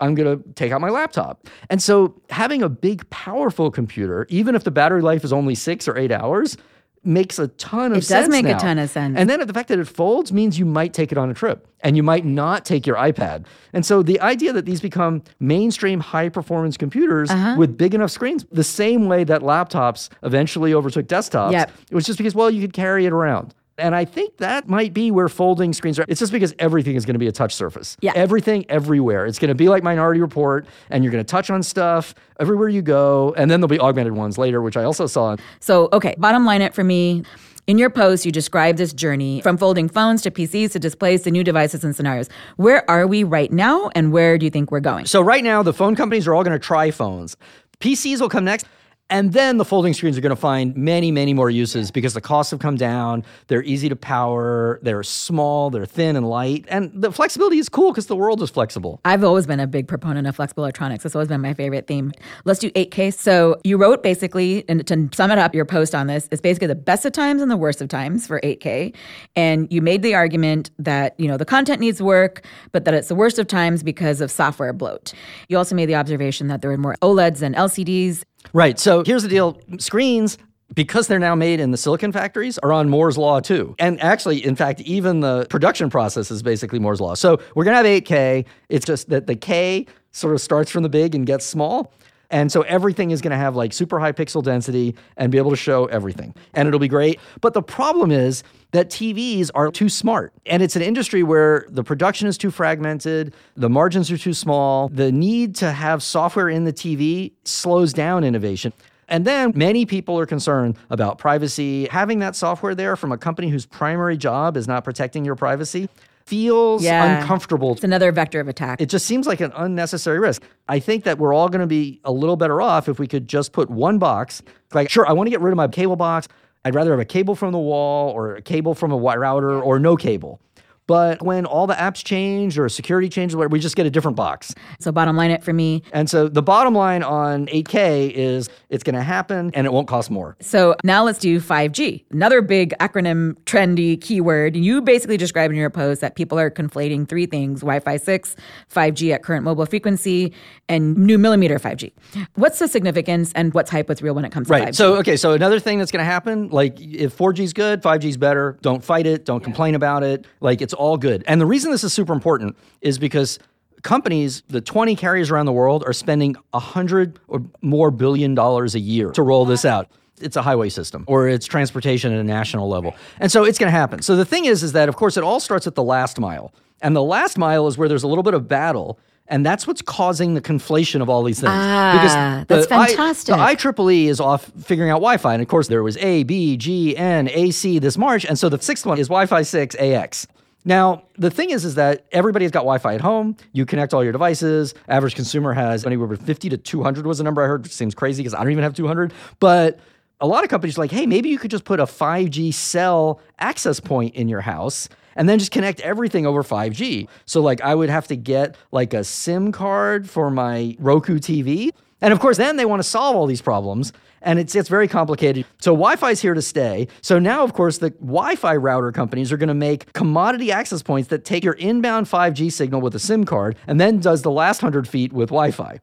I'm 0.00 0.14
going 0.14 0.38
to 0.42 0.48
take 0.54 0.72
out 0.72 0.80
my 0.80 0.90
laptop. 0.90 1.46
And 1.68 1.82
so 1.82 2.20
having 2.30 2.62
a 2.62 2.68
big, 2.68 3.08
powerful 3.10 3.70
computer, 3.70 4.26
even 4.28 4.54
if 4.54 4.64
the 4.64 4.70
battery 4.70 5.02
life 5.02 5.24
is 5.24 5.32
only 5.32 5.54
six 5.54 5.86
or 5.88 5.96
eight 5.98 6.12
hours, 6.12 6.56
makes 7.02 7.38
a 7.38 7.48
ton 7.48 7.92
of 7.92 7.98
It 7.98 8.02
sense. 8.04 8.26
It 8.26 8.30
does 8.30 8.30
make 8.30 8.44
now. 8.44 8.56
a 8.58 8.60
ton 8.60 8.78
of 8.78 8.90
sense. 8.90 9.16
And 9.16 9.30
then 9.30 9.40
the 9.46 9.54
fact 9.54 9.68
that 9.70 9.78
it 9.78 9.86
folds 9.86 10.32
means 10.34 10.58
you 10.58 10.66
might 10.66 10.92
take 10.92 11.10
it 11.12 11.16
on 11.16 11.30
a 11.30 11.34
trip 11.34 11.66
and 11.82 11.96
you 11.96 12.02
might 12.02 12.26
not 12.26 12.66
take 12.66 12.86
your 12.86 12.96
iPad. 12.96 13.46
And 13.72 13.86
so 13.86 14.02
the 14.02 14.20
idea 14.20 14.52
that 14.52 14.66
these 14.66 14.82
become 14.82 15.22
mainstream 15.38 16.00
high 16.00 16.28
performance 16.28 16.76
computers 16.76 17.30
Uh-huh. 17.30 17.54
with 17.56 17.78
big 17.78 17.94
enough 17.94 18.10
screens, 18.10 18.44
the 18.52 18.64
same 18.64 19.06
way 19.08 19.24
that 19.24 19.40
laptops 19.40 20.10
eventually 20.22 20.74
overtook 20.74 21.06
desktops, 21.06 21.52
Yep. 21.52 21.70
it 21.90 21.94
was 21.94 22.04
just 22.04 22.18
because, 22.18 22.34
well, 22.34 22.50
you 22.50 22.60
could 22.60 22.74
carry 22.74 23.06
it 23.06 23.12
around. 23.14 23.54
And 23.80 23.94
I 23.94 24.04
think 24.04 24.36
that 24.36 24.68
might 24.68 24.92
be 24.92 25.10
where 25.10 25.28
folding 25.28 25.72
screens 25.72 25.98
are. 25.98 26.04
It's 26.08 26.20
just 26.20 26.32
because 26.32 26.54
everything 26.58 26.96
is 26.96 27.04
going 27.04 27.14
to 27.14 27.18
be 27.18 27.26
a 27.26 27.32
touch 27.32 27.54
surface. 27.54 27.96
Yeah. 28.00 28.12
Everything, 28.14 28.66
everywhere. 28.68 29.26
It's 29.26 29.38
going 29.38 29.48
to 29.48 29.54
be 29.54 29.68
like 29.68 29.82
Minority 29.82 30.20
Report, 30.20 30.66
and 30.90 31.02
you're 31.02 31.12
going 31.12 31.24
to 31.24 31.28
touch 31.28 31.50
on 31.50 31.62
stuff 31.62 32.14
everywhere 32.38 32.68
you 32.68 32.82
go. 32.82 33.34
And 33.36 33.50
then 33.50 33.60
there'll 33.60 33.68
be 33.68 33.80
augmented 33.80 34.12
ones 34.12 34.38
later, 34.38 34.62
which 34.62 34.76
I 34.76 34.84
also 34.84 35.06
saw. 35.06 35.36
So, 35.60 35.88
okay, 35.92 36.14
bottom 36.18 36.44
line 36.44 36.62
it 36.62 36.74
for 36.74 36.84
me. 36.84 37.24
In 37.66 37.78
your 37.78 37.90
post, 37.90 38.26
you 38.26 38.32
describe 38.32 38.78
this 38.78 38.92
journey 38.92 39.40
from 39.42 39.56
folding 39.56 39.88
phones 39.88 40.22
to 40.22 40.30
PCs 40.30 40.72
to 40.72 40.78
displays 40.80 41.22
to 41.22 41.30
new 41.30 41.44
devices 41.44 41.84
and 41.84 41.94
scenarios. 41.94 42.28
Where 42.56 42.88
are 42.90 43.06
we 43.06 43.22
right 43.22 43.52
now, 43.52 43.90
and 43.94 44.12
where 44.12 44.38
do 44.38 44.44
you 44.44 44.50
think 44.50 44.72
we're 44.72 44.80
going? 44.80 45.06
So 45.06 45.20
right 45.20 45.44
now, 45.44 45.62
the 45.62 45.72
phone 45.72 45.94
companies 45.94 46.26
are 46.26 46.34
all 46.34 46.42
going 46.42 46.58
to 46.58 46.64
try 46.64 46.90
phones. 46.90 47.36
PCs 47.78 48.20
will 48.20 48.28
come 48.28 48.44
next. 48.44 48.66
And 49.10 49.32
then 49.32 49.56
the 49.56 49.64
folding 49.64 49.92
screens 49.92 50.16
are 50.16 50.20
going 50.20 50.30
to 50.30 50.36
find 50.36 50.74
many, 50.76 51.10
many 51.10 51.34
more 51.34 51.50
uses 51.50 51.90
because 51.90 52.14
the 52.14 52.20
costs 52.20 52.52
have 52.52 52.60
come 52.60 52.76
down. 52.76 53.24
They're 53.48 53.64
easy 53.64 53.88
to 53.88 53.96
power. 53.96 54.78
They're 54.82 55.02
small. 55.02 55.68
They're 55.68 55.84
thin 55.84 56.14
and 56.14 56.28
light. 56.28 56.64
And 56.68 56.90
the 56.94 57.10
flexibility 57.10 57.58
is 57.58 57.68
cool 57.68 57.90
because 57.90 58.06
the 58.06 58.14
world 58.14 58.40
is 58.40 58.50
flexible. 58.50 59.00
I've 59.04 59.24
always 59.24 59.46
been 59.46 59.58
a 59.58 59.66
big 59.66 59.88
proponent 59.88 60.28
of 60.28 60.36
flexible 60.36 60.62
electronics. 60.62 61.02
That's 61.02 61.16
always 61.16 61.28
been 61.28 61.40
my 61.40 61.54
favorite 61.54 61.88
theme. 61.88 62.12
Let's 62.44 62.60
do 62.60 62.70
8K. 62.70 63.12
So 63.12 63.56
you 63.64 63.76
wrote 63.76 64.02
basically, 64.02 64.64
and 64.68 64.86
to 64.86 65.08
sum 65.12 65.32
it 65.32 65.38
up, 65.38 65.54
your 65.54 65.64
post 65.64 65.94
on 65.94 66.06
this 66.06 66.28
is 66.30 66.40
basically 66.40 66.68
the 66.68 66.76
best 66.76 67.04
of 67.04 67.12
times 67.12 67.42
and 67.42 67.50
the 67.50 67.56
worst 67.56 67.82
of 67.82 67.88
times 67.88 68.28
for 68.28 68.40
8K. 68.42 68.94
And 69.34 69.66
you 69.72 69.82
made 69.82 70.02
the 70.02 70.14
argument 70.14 70.70
that, 70.78 71.18
you 71.18 71.26
know, 71.26 71.36
the 71.36 71.44
content 71.44 71.80
needs 71.80 72.00
work, 72.00 72.46
but 72.70 72.84
that 72.84 72.94
it's 72.94 73.08
the 73.08 73.16
worst 73.16 73.40
of 73.40 73.48
times 73.48 73.82
because 73.82 74.20
of 74.20 74.30
software 74.30 74.72
bloat. 74.72 75.12
You 75.48 75.58
also 75.58 75.74
made 75.74 75.86
the 75.86 75.96
observation 75.96 76.46
that 76.46 76.62
there 76.62 76.70
were 76.70 76.78
more 76.78 76.96
OLEDs 77.02 77.42
and 77.42 77.56
LCDs. 77.56 78.22
Right. 78.52 78.78
So 78.78 79.04
here's 79.04 79.22
the 79.22 79.28
deal 79.28 79.60
screens, 79.78 80.38
because 80.74 81.08
they're 81.08 81.18
now 81.18 81.34
made 81.34 81.60
in 81.60 81.72
the 81.72 81.76
silicon 81.76 82.12
factories, 82.12 82.56
are 82.58 82.72
on 82.72 82.88
Moore's 82.88 83.18
Law 83.18 83.40
too. 83.40 83.74
And 83.78 84.00
actually, 84.00 84.44
in 84.44 84.54
fact, 84.54 84.80
even 84.82 85.20
the 85.20 85.46
production 85.50 85.90
process 85.90 86.30
is 86.30 86.42
basically 86.42 86.78
Moore's 86.78 87.00
Law. 87.00 87.14
So 87.14 87.40
we're 87.54 87.64
going 87.64 87.82
to 87.82 87.88
have 87.88 88.02
8K. 88.04 88.46
It's 88.68 88.86
just 88.86 89.08
that 89.08 89.26
the 89.26 89.34
K 89.34 89.86
sort 90.12 90.34
of 90.34 90.40
starts 90.40 90.70
from 90.70 90.82
the 90.82 90.88
big 90.88 91.14
and 91.14 91.26
gets 91.26 91.44
small. 91.44 91.92
And 92.30 92.50
so 92.50 92.62
everything 92.62 93.10
is 93.10 93.20
going 93.20 93.32
to 93.32 93.36
have 93.36 93.56
like 93.56 93.72
super 93.72 93.98
high 93.98 94.12
pixel 94.12 94.42
density 94.42 94.94
and 95.16 95.32
be 95.32 95.38
able 95.38 95.50
to 95.50 95.56
show 95.56 95.86
everything. 95.86 96.34
And 96.54 96.68
it'll 96.68 96.80
be 96.80 96.88
great. 96.88 97.18
But 97.40 97.54
the 97.54 97.62
problem 97.62 98.10
is 98.10 98.42
that 98.70 98.88
TVs 98.88 99.50
are 99.54 99.70
too 99.70 99.88
smart. 99.88 100.32
And 100.46 100.62
it's 100.62 100.76
an 100.76 100.82
industry 100.82 101.22
where 101.22 101.66
the 101.68 101.82
production 101.82 102.28
is 102.28 102.38
too 102.38 102.50
fragmented, 102.50 103.34
the 103.56 103.68
margins 103.68 104.10
are 104.12 104.18
too 104.18 104.34
small, 104.34 104.88
the 104.88 105.10
need 105.10 105.56
to 105.56 105.72
have 105.72 106.02
software 106.02 106.48
in 106.48 106.64
the 106.64 106.72
TV 106.72 107.32
slows 107.44 107.92
down 107.92 108.22
innovation. 108.22 108.72
And 109.08 109.24
then 109.24 109.52
many 109.56 109.86
people 109.86 110.16
are 110.20 110.26
concerned 110.26 110.76
about 110.88 111.18
privacy. 111.18 111.88
Having 111.88 112.20
that 112.20 112.36
software 112.36 112.76
there 112.76 112.94
from 112.94 113.10
a 113.10 113.18
company 113.18 113.48
whose 113.48 113.66
primary 113.66 114.16
job 114.16 114.56
is 114.56 114.68
not 114.68 114.84
protecting 114.84 115.24
your 115.24 115.34
privacy 115.34 115.88
feels 116.30 116.84
Yeah. 116.84 117.20
uncomfortable 117.20 117.72
It's 117.72 117.82
another 117.82 118.12
vector 118.12 118.38
of 118.38 118.46
attack. 118.46 118.80
it 118.80 118.86
just 118.86 119.04
seems 119.04 119.26
like 119.26 119.40
an 119.40 119.52
unnecessary 119.56 120.20
risk. 120.20 120.42
I 120.68 120.78
think 120.78 121.02
that 121.04 121.18
we're 121.18 121.34
all 121.34 121.48
going 121.48 121.60
to 121.60 121.66
be 121.66 122.00
a 122.04 122.12
little 122.12 122.36
better 122.36 122.62
off 122.62 122.88
if 122.88 123.00
we 123.00 123.08
could 123.08 123.26
just 123.26 123.52
put 123.52 123.68
one 123.68 123.98
box. 123.98 124.40
Like, 124.72 124.88
sure, 124.88 125.06
I 125.08 125.12
want 125.12 125.26
to 125.26 125.30
get 125.32 125.40
rid 125.40 125.50
of 125.50 125.56
my 125.56 125.66
cable 125.66 125.96
box. 125.96 126.28
I'd 126.64 126.74
rather 126.76 126.92
have 126.92 127.00
a 127.00 127.04
cable 127.04 127.34
from 127.34 127.50
the 127.52 127.58
wall 127.58 128.10
or 128.12 128.36
a 128.36 128.42
cable 128.42 128.74
from 128.74 128.92
a 128.92 128.96
router 128.96 129.60
or 129.60 129.80
no 129.80 129.96
cable. 129.96 130.40
But 130.90 131.22
when 131.22 131.46
all 131.46 131.68
the 131.68 131.74
apps 131.74 132.02
change 132.02 132.58
or 132.58 132.68
security 132.68 133.08
changes, 133.08 133.36
we 133.36 133.60
just 133.60 133.76
get 133.76 133.86
a 133.86 133.90
different 133.90 134.16
box. 134.16 134.52
so 134.80 134.90
bottom 134.90 135.16
line 135.16 135.30
it 135.30 135.44
for 135.44 135.52
me. 135.52 135.84
And 135.92 136.10
so 136.10 136.28
the 136.28 136.42
bottom 136.42 136.74
line 136.74 137.04
on 137.04 137.46
8K 137.46 138.10
is 138.10 138.48
it's 138.70 138.82
going 138.82 138.96
to 138.96 139.02
happen 139.02 139.52
and 139.54 139.68
it 139.68 139.72
won't 139.72 139.86
cost 139.86 140.10
more. 140.10 140.36
So 140.40 140.74
now 140.82 141.04
let's 141.04 141.20
do 141.20 141.40
5G. 141.40 142.06
Another 142.10 142.42
big 142.42 142.74
acronym, 142.80 143.34
trendy 143.44 144.00
keyword. 144.00 144.56
You 144.56 144.82
basically 144.82 145.16
described 145.16 145.52
in 145.52 145.58
your 145.60 145.70
post 145.70 146.00
that 146.00 146.16
people 146.16 146.40
are 146.40 146.50
conflating 146.50 147.08
three 147.08 147.26
things 147.26 147.60
Wi 147.60 147.78
Fi 147.78 147.96
6, 147.96 148.34
5G 148.74 149.14
at 149.14 149.22
current 149.22 149.44
mobile 149.44 149.66
frequency, 149.66 150.32
and 150.68 150.96
new 150.96 151.18
millimeter 151.18 151.60
5G. 151.60 151.92
What's 152.34 152.58
the 152.58 152.66
significance 152.66 153.30
and 153.36 153.54
what's 153.54 153.70
hype 153.70 153.88
what's 153.88 154.02
real 154.02 154.16
when 154.16 154.24
it 154.24 154.32
comes 154.32 154.48
to 154.48 154.54
Right. 154.54 154.68
5G? 154.70 154.74
So, 154.74 154.96
okay. 154.96 155.16
So, 155.16 155.34
another 155.34 155.60
thing 155.60 155.78
that's 155.78 155.92
going 155.92 156.04
to 156.04 156.10
happen, 156.10 156.48
like 156.48 156.80
if 156.80 157.16
4G 157.16 157.38
is 157.44 157.52
good, 157.52 157.80
5G 157.80 158.06
is 158.06 158.16
better. 158.16 158.58
Don't 158.60 158.82
fight 158.82 159.06
it. 159.06 159.24
Don't 159.24 159.44
complain 159.44 159.76
about 159.76 160.02
it. 160.02 160.26
Like 160.40 160.60
it's 160.60 160.74
all 160.80 160.96
good. 160.96 161.22
And 161.26 161.40
the 161.40 161.46
reason 161.46 161.70
this 161.70 161.84
is 161.84 161.92
super 161.92 162.12
important 162.12 162.56
is 162.80 162.98
because 162.98 163.38
companies, 163.82 164.42
the 164.48 164.60
20 164.60 164.96
carriers 164.96 165.30
around 165.30 165.46
the 165.46 165.52
world, 165.52 165.84
are 165.86 165.92
spending 165.92 166.34
100 166.50 167.20
or 167.28 167.42
more 167.60 167.90
billion 167.90 168.34
dollars 168.34 168.74
a 168.74 168.80
year 168.80 169.10
to 169.12 169.22
roll 169.22 169.44
this 169.44 169.64
out. 169.64 169.88
It's 170.20 170.36
a 170.36 170.42
highway 170.42 170.68
system 170.68 171.04
or 171.06 171.28
it's 171.28 171.46
transportation 171.46 172.12
at 172.12 172.18
a 172.18 172.24
national 172.24 172.68
level. 172.68 172.94
And 173.20 173.30
so 173.32 173.44
it's 173.44 173.58
going 173.58 173.72
to 173.72 173.78
happen. 173.78 174.02
So 174.02 174.16
the 174.16 174.24
thing 174.24 174.44
is, 174.46 174.62
is 174.62 174.72
that 174.72 174.88
of 174.88 174.96
course 174.96 175.16
it 175.16 175.22
all 175.24 175.40
starts 175.40 175.66
at 175.66 175.74
the 175.74 175.82
last 175.82 176.18
mile. 176.18 176.52
And 176.82 176.96
the 176.96 177.02
last 177.02 177.38
mile 177.38 177.66
is 177.68 177.76
where 177.78 177.88
there's 177.88 178.02
a 178.02 178.08
little 178.08 178.22
bit 178.24 178.34
of 178.34 178.48
battle. 178.48 178.98
And 179.28 179.46
that's 179.46 179.66
what's 179.66 179.80
causing 179.80 180.34
the 180.34 180.40
conflation 180.40 181.00
of 181.00 181.08
all 181.08 181.22
these 181.22 181.40
things. 181.40 181.52
Ah, 181.54 182.44
that's 182.48 182.66
the 182.66 182.74
I- 182.74 182.86
fantastic. 182.88 183.34
the 183.34 183.40
IEEE 183.40 184.06
is 184.08 184.18
off 184.20 184.50
figuring 184.64 184.90
out 184.90 184.96
Wi-Fi, 184.96 185.34
and 185.34 185.40
of 185.42 185.46
course 185.48 185.68
there 185.68 185.84
was 185.84 185.96
A, 185.98 186.24
B, 186.24 186.56
G, 186.56 186.96
N, 186.96 187.28
AC 187.32 187.78
this 187.78 187.96
March, 187.96 188.24
and 188.24 188.36
so 188.36 188.48
the 188.48 188.60
sixth 188.60 188.84
one 188.84 188.98
is 188.98 189.06
Wi-Fi 189.06 189.42
6 189.42 189.76
AX. 189.78 190.26
Now 190.64 191.04
the 191.16 191.30
thing 191.30 191.50
is, 191.50 191.64
is 191.64 191.76
that 191.76 192.04
everybody's 192.12 192.50
got 192.50 192.60
Wi-Fi 192.60 192.94
at 192.94 193.00
home. 193.00 193.36
You 193.52 193.64
connect 193.64 193.94
all 193.94 194.02
your 194.02 194.12
devices. 194.12 194.74
Average 194.88 195.14
consumer 195.14 195.52
has 195.52 195.86
anywhere 195.86 196.08
from 196.08 196.16
50 196.18 196.50
to 196.50 196.56
200 196.56 197.06
was 197.06 197.18
the 197.18 197.24
number 197.24 197.42
I 197.42 197.46
heard, 197.46 197.62
which 197.62 197.72
seems 197.72 197.94
crazy 197.94 198.22
because 198.22 198.34
I 198.34 198.42
don't 198.42 198.52
even 198.52 198.64
have 198.64 198.74
200. 198.74 199.12
But 199.38 199.78
a 200.20 200.26
lot 200.26 200.44
of 200.44 200.50
companies 200.50 200.76
are 200.76 200.82
like, 200.82 200.90
hey, 200.90 201.06
maybe 201.06 201.30
you 201.30 201.38
could 201.38 201.50
just 201.50 201.64
put 201.64 201.80
a 201.80 201.86
5G 201.86 202.52
cell 202.52 203.20
access 203.38 203.80
point 203.80 204.14
in 204.14 204.28
your 204.28 204.42
house 204.42 204.88
and 205.16 205.28
then 205.28 205.38
just 205.38 205.50
connect 205.50 205.80
everything 205.80 206.26
over 206.26 206.42
5G. 206.42 207.08
So 207.24 207.40
like 207.40 207.60
I 207.62 207.74
would 207.74 207.90
have 207.90 208.06
to 208.08 208.16
get 208.16 208.56
like 208.70 208.92
a 208.92 209.02
SIM 209.02 209.52
card 209.52 210.08
for 210.08 210.30
my 210.30 210.76
Roku 210.78 211.18
TV. 211.18 211.70
And 212.00 212.12
of 212.12 212.20
course, 212.20 212.36
then 212.36 212.56
they 212.56 212.64
want 212.64 212.80
to 212.80 212.88
solve 212.88 213.16
all 213.16 213.26
these 213.26 213.42
problems, 213.42 213.92
and 214.22 214.38
it's 214.38 214.54
it's 214.54 214.68
very 214.68 214.88
complicated. 214.88 215.44
So 215.58 215.72
Wi-Fi 215.72 216.10
is 216.10 216.20
here 216.20 216.34
to 216.34 216.42
stay. 216.42 216.88
So 217.02 217.18
now, 217.18 217.44
of 217.44 217.52
course, 217.52 217.78
the 217.78 217.90
Wi-Fi 217.90 218.56
router 218.56 218.92
companies 218.92 219.32
are 219.32 219.36
going 219.36 219.48
to 219.48 219.54
make 219.54 219.92
commodity 219.92 220.50
access 220.52 220.82
points 220.82 221.08
that 221.08 221.24
take 221.24 221.44
your 221.44 221.54
inbound 221.54 222.06
5G 222.06 222.50
signal 222.52 222.80
with 222.80 222.94
a 222.94 222.98
SIM 222.98 223.24
card, 223.24 223.56
and 223.66 223.80
then 223.80 223.98
does 223.98 224.22
the 224.22 224.30
last 224.30 224.60
hundred 224.60 224.88
feet 224.88 225.12
with 225.12 225.28
Wi-Fi. 225.28 225.80